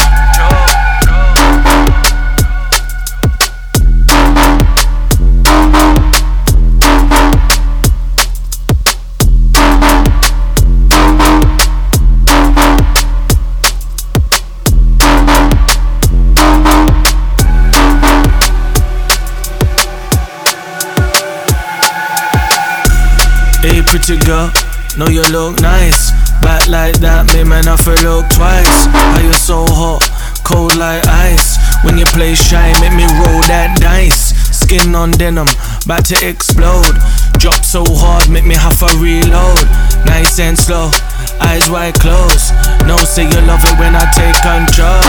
[23.62, 24.52] Hey, pretty girl,
[24.98, 26.25] know you look nice.
[26.46, 28.86] Back like that, me man, I feel look twice.
[28.94, 30.06] How you so hot,
[30.46, 31.58] cold like ice.
[31.82, 34.38] When you play shy, make me roll that dice.
[34.54, 35.50] Skin on denim,
[35.90, 36.94] about to explode.
[37.42, 39.58] Drop so hard, make me have to reload.
[40.06, 40.94] Nice and slow,
[41.42, 42.54] eyes wide closed.
[42.86, 45.02] No, say you love it when I take control.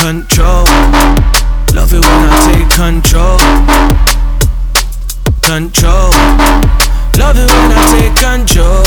[0.00, 0.64] Control,
[1.76, 3.36] love it when I take control.
[5.44, 6.85] Control.
[7.18, 8.82] Love it when I take control.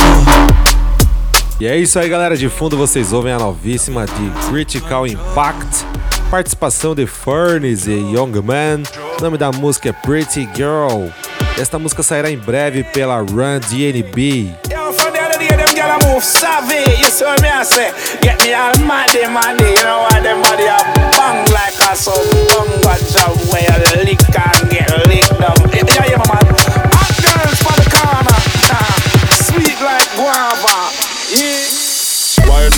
[1.60, 2.38] E é isso aí, galera.
[2.38, 5.86] De fundo vocês ouvem a novíssima de Critical Impact.
[6.30, 8.84] Participação de Furnace e Young Man.
[9.18, 11.08] O nome da música é Pretty Girl.
[11.58, 14.56] Esta música sairá em breve pela Run DNB.
[30.20, 30.79] Guava.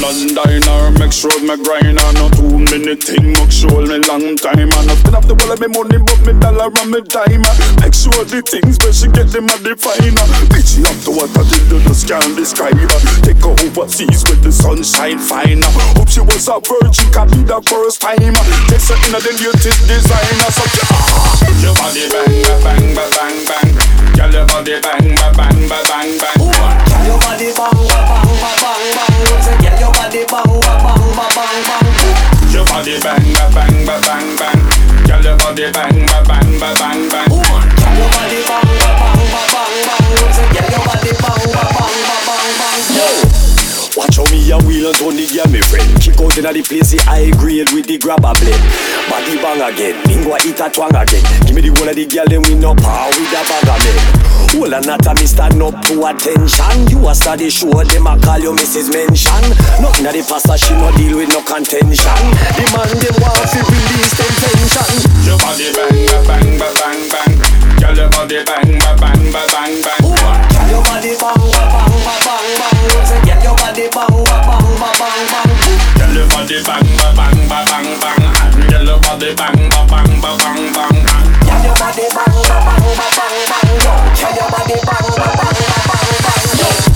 [0.01, 4.33] London or make sure me grind on no too many things make sure me long
[4.33, 7.05] time and I spend up the whole of me money but me dollar and me
[7.05, 7.45] dime
[7.77, 10.25] make sure the things where she get them at the finer.
[10.49, 12.81] Bitch up to what I did to just can't describe
[13.21, 15.61] take her overseas with the sunshine fine
[15.93, 19.85] hope she was a virgin can be the first time take her in the latest
[19.85, 20.65] designer so
[21.61, 24.01] your body bang bang bang bang bang.
[24.17, 26.37] Girl, your body bang, bang, bang, bang, bang.
[26.37, 28.05] Girl, your body bang, bang,
[28.41, 29.61] bang, bang, bang.
[29.61, 32.51] Girl, your body bang, bang, bang, bang, bang.
[32.51, 33.21] Your body bang,
[33.53, 34.59] bang, bang, bang, bang.
[35.05, 37.29] Girl, your body bang, bang, bang, bang, bang.
[37.29, 40.05] Girl, your body bang, bang, bang, bang, bang.
[40.53, 42.20] Girl, your body bang, bang, bang, bang, bang.
[44.11, 44.21] Yo.
[44.21, 45.87] Watch how me a wheel and turn the gear, me friend.
[46.01, 48.59] Kick out inna the place, the high grade with the grabber blade.
[49.07, 51.23] Body bang again, lingua eat a twang again.
[51.47, 53.79] Give me the one of the girl, then we no power with a bag of
[53.79, 53.97] men.
[54.51, 56.75] Whole of not a me stand up to attention.
[56.91, 58.91] You a study show, them a call you Mrs.
[58.91, 59.43] Mention.
[59.79, 62.19] Nothing of the pastor, she no deal with no contention.
[62.59, 64.91] The man them want to release them tension.
[65.23, 67.70] Your body bang, bang, bang, bang, bang.
[67.79, 70.03] Girl, your body bang, bang, bang, bang, bang.
[70.51, 73.05] Girl, your body bang, bang, bang, bang, bang.
[73.07, 75.51] Say, girl, your body bang, bang, bang, bang, bang.
[75.97, 78.21] Girl, your body bang, bang, bang, bang, bang.
[78.69, 80.95] Girl, your body bang, bang, bang, bang, bang.
[81.47, 83.69] Girl, your body bang, bang, bang, bang, bang.
[84.19, 86.90] Girl, your body bang, bang, bang, bang,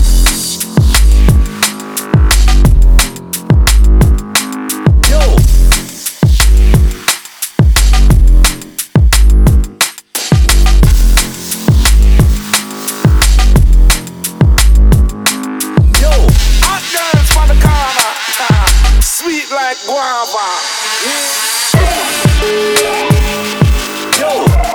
[19.50, 19.56] bang.
[19.56, 20.46] like guava.
[24.20, 24.66] Yo.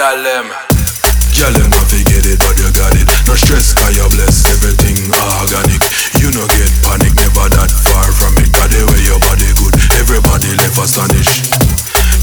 [0.00, 0.48] Girl them
[1.36, 1.70] Girl them
[2.24, 5.89] it but you got it No stress cause you blessed everything organic
[6.20, 8.52] you no get panic, never that far from it.
[8.52, 11.48] Cause the way your body good, everybody left astonished.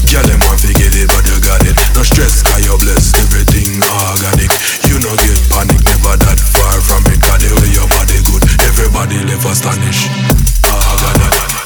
[0.06, 1.74] Girl, them want to get it, but you got it.
[1.98, 4.54] No stress, cause you're blessed, everything organic.
[4.86, 7.18] You no get panic, never that far from it.
[7.26, 10.06] Cause the way your body good, everybody left astonished.
[10.70, 11.57] Ah, organic.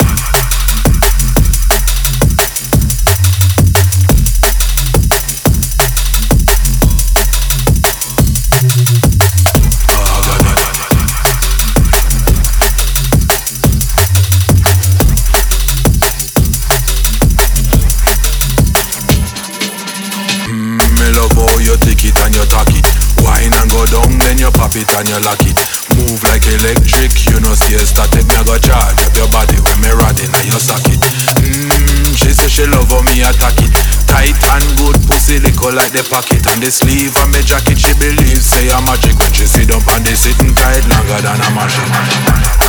[25.03, 25.59] And you lock it.
[25.99, 28.23] Move like electric, you know see a static.
[28.31, 31.03] Me I go charge up your body when me riding and you socket.
[31.43, 33.75] Mmm, she say she love how me attack it.
[34.07, 37.83] Tight and good pussy little like the pocket and the sleeve of me jacket.
[37.83, 41.41] She believes say I'm magic when she sit up and they sitting tight longer than
[41.43, 42.62] a machine.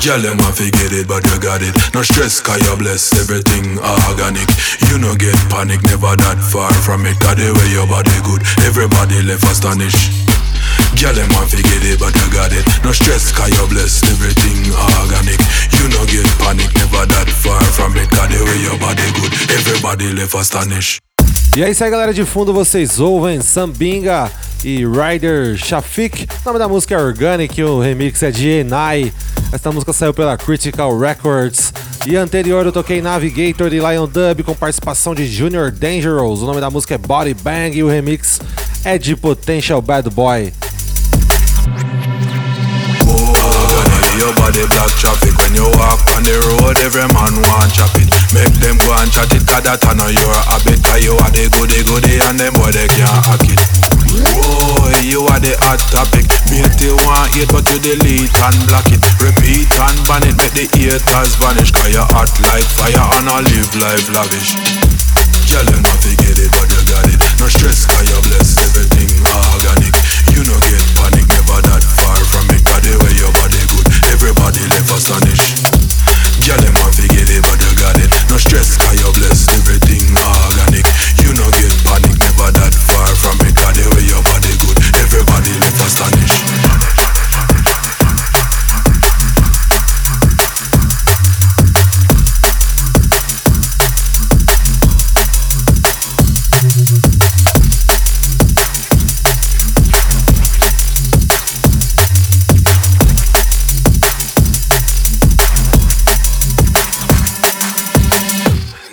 [0.00, 1.76] Girl, them want to get it, but you got it.
[1.92, 3.76] No stress, cause you bless everything
[4.08, 4.48] organic.
[4.88, 7.20] You no get panic, never that far from it.
[7.20, 10.08] Cause the way your body good, everybody left astonished.
[10.96, 12.64] Girl, them want to get it, but you got it.
[12.80, 14.72] No stress, cause you bless everything
[15.04, 15.36] organic.
[15.76, 18.08] You no get panic, never that far from it.
[18.08, 20.96] Cause the way your body good, everybody left astonished.
[21.54, 24.32] E é isso aí, galera de fundo, vocês ouvem Sambinga
[24.64, 26.26] e Ryder Shafik.
[26.42, 29.12] O nome da música é Organic, o remix é de Enai.
[29.52, 31.72] Esta música saiu pela Critical Records.
[32.06, 36.42] E anterior eu toquei Navigator de Lion Dub com participação de Junior Dangerous.
[36.42, 38.40] O nome da música é Body Bang e o remix
[38.84, 40.52] é de Potential Bad Boy.
[44.18, 46.78] Your body block traffic when you walk on the road.
[46.80, 48.12] Every man want chop it.
[48.34, 50.84] Make them go and chat it, cause that I know your habit.
[50.84, 53.79] Cause you are the goody goody and them boy they can't hack it.
[54.10, 56.26] Boy, you are the hot topic.
[56.50, 58.98] Mate, you want it, but you delete and block it.
[59.22, 61.70] Repeat and ban it, make the haters vanish.
[61.70, 64.58] Cause you hot like fire and I live life lavish.
[65.46, 67.18] Girl, you know get it, but you got it.
[67.38, 69.94] No stress, cause you bless everything organic.
[70.34, 72.62] You no get panic, never that far from it.
[72.66, 75.70] Cause the way your body good, everybody left astonished.
[76.46, 78.10] Girl, them want to get it, but you got it.
[78.30, 80.86] No stress, cause you bless everything organic.
[81.22, 81.69] You no get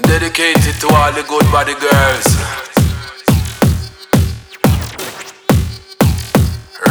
[0.01, 2.26] Dedicated to all the good body girls.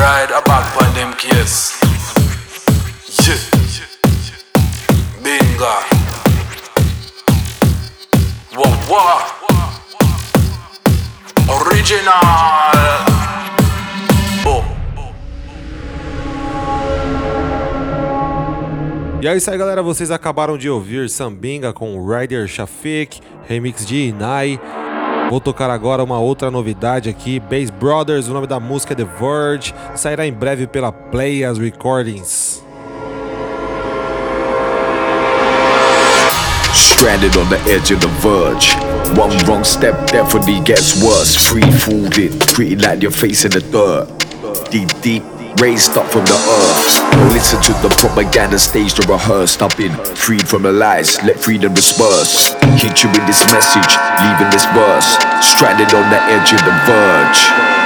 [0.07, 1.75] Ride a back on them case.
[3.27, 3.41] Yeah.
[5.21, 5.75] Bingo.
[8.55, 9.19] Whoa, whoa.
[11.49, 12.71] Original.
[19.21, 19.83] E é isso aí, galera.
[19.83, 24.61] Vocês acabaram de ouvir Sambinga com Ryder Shafik, remix de Inai.
[25.29, 29.05] Vou tocar agora uma outra novidade aqui, Bass Brothers, o nome da música é The
[29.05, 32.65] Verge, sairá em breve pela Playas Recordings.
[36.73, 38.77] Stranded on the edge of the verge.
[39.19, 41.37] One wrong step definitely gets worse.
[41.37, 44.09] Free it, treated like you're facing the dirt.
[44.71, 45.23] Deep, deep,
[45.61, 47.13] raised up from the earth.
[47.13, 49.63] Don't listen to the propaganda staged or rehearsed.
[49.63, 52.53] I've been freed from the lies, let freedom disperse.
[52.81, 55.17] Hit you with this message, leaving this verse.
[55.41, 57.86] Stranded on the edge of the verge.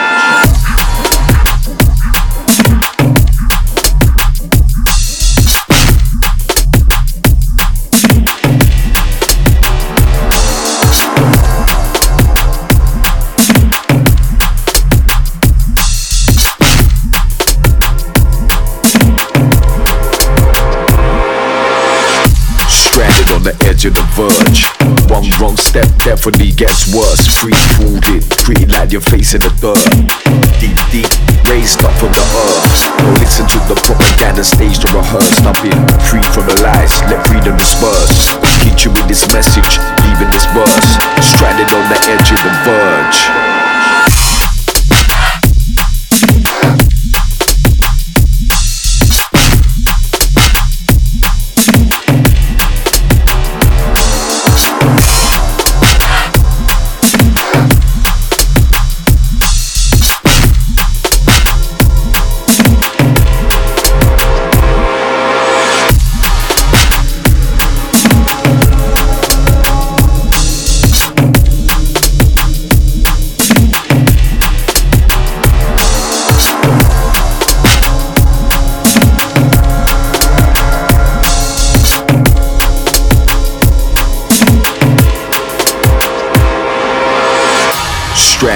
[23.84, 24.66] Of the verge.
[25.08, 27.24] One wrong step definitely gets worse.
[27.40, 29.80] Free fooled it, treated like you're facing the dirt.
[30.60, 31.08] Deep, deep,
[31.48, 32.76] raised up from the earth.
[32.98, 35.44] Don't listen to the propaganda staged or rehearsed.
[35.46, 38.36] I've been freed from the lies, let freedom disperse.
[38.60, 40.90] Hit you with this message, leaving this verse.
[41.24, 43.59] Stranded on the edge of the verge.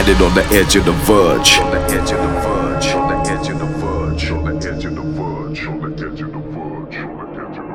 [0.05, 1.59] Stranded on the edge of the verge.
[1.61, 4.85] On the edge of the verge, on the edge of the verge, on the edge
[4.85, 7.73] of the verge, on the edge of the verge, on the edge of the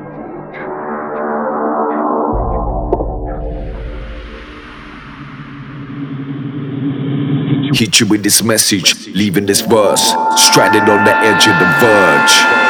[7.65, 7.79] verge.
[7.79, 12.68] Hit you with this message, leaving this verse, stranded on the edge of the verge.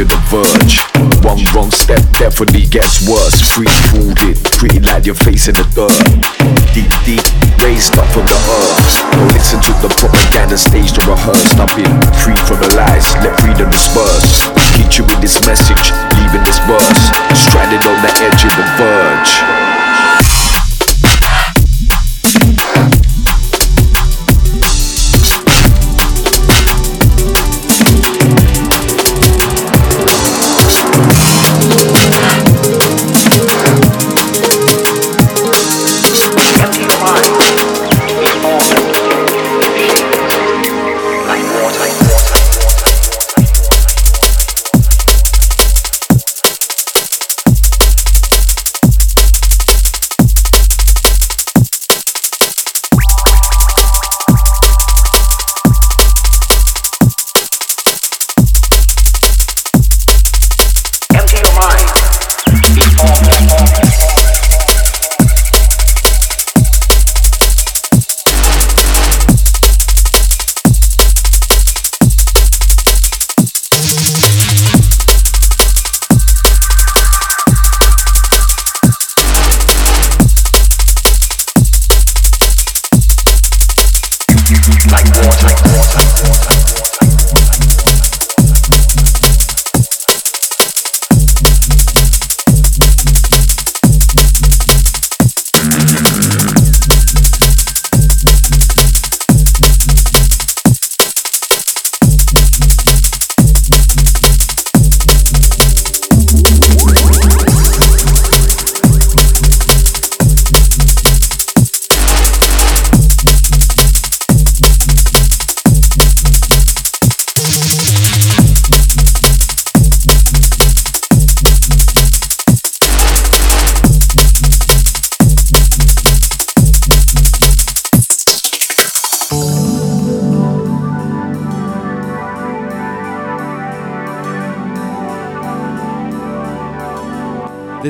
[0.00, 0.76] Of the verge.
[1.24, 3.40] One wrong step definitely gets worse.
[3.40, 5.96] Free fooled it, pretty like your face in the dirt.
[6.76, 7.24] Deep, deep,
[7.64, 8.88] raised up from the earth.
[9.12, 11.56] Don't listen to the propaganda staged or rehearsed.
[11.56, 11.72] I've
[12.20, 14.44] free from the lies, let freedom disperse.
[14.76, 17.02] Hit you with this message, leaving this verse.
[17.32, 19.65] Stranded on the edge of the verge.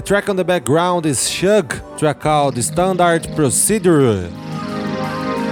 [0.07, 4.31] Track on the background is Shug, track called Standard Procedure.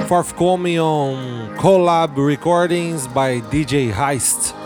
[0.06, 4.63] Forthcoming on collab recordings by DJ Heist.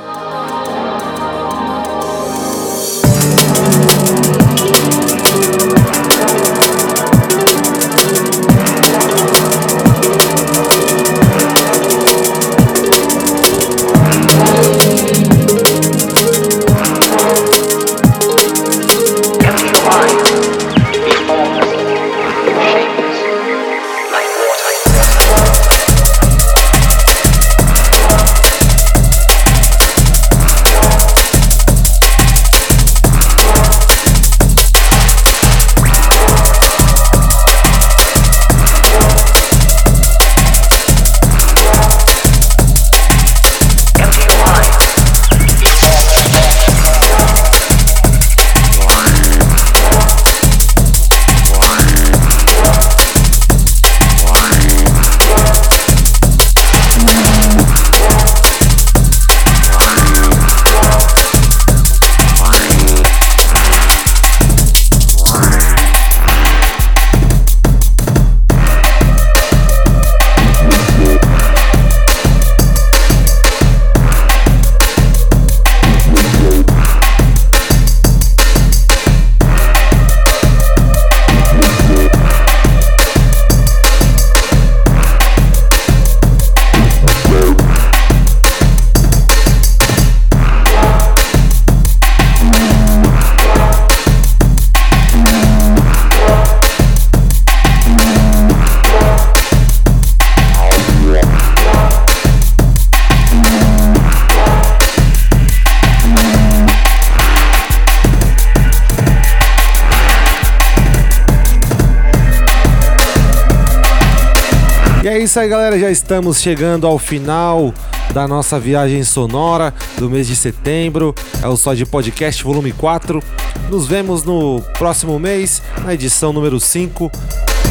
[115.38, 115.78] Isso aí, galera.
[115.78, 117.72] Já estamos chegando ao final
[118.12, 121.14] da nossa viagem sonora do mês de setembro.
[121.40, 123.22] É o Só de Podcast Volume 4.
[123.70, 127.08] Nos vemos no próximo mês, na edição número 5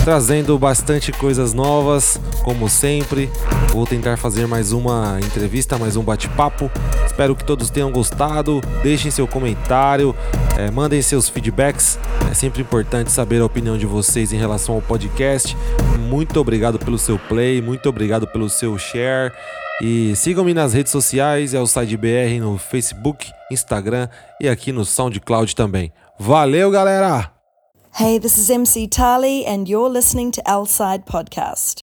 [0.05, 3.29] trazendo bastante coisas novas, como sempre.
[3.73, 6.71] Vou tentar fazer mais uma entrevista, mais um bate-papo.
[7.17, 8.61] Espero que todos tenham gostado.
[8.83, 10.15] Deixem seu comentário,
[10.55, 11.97] é, mandem seus feedbacks.
[12.29, 15.57] É sempre importante saber a opinião de vocês em relação ao podcast.
[15.97, 19.33] Muito obrigado pelo seu play, muito obrigado pelo seu share.
[19.81, 24.07] E sigam-me nas redes sociais, é o SideBR no Facebook, Instagram
[24.39, 25.91] e aqui no SoundCloud também.
[26.19, 27.31] Valeu, galera!
[27.99, 30.41] Hey, this is MC Tali, and you're listening to
[31.07, 31.75] Podcast.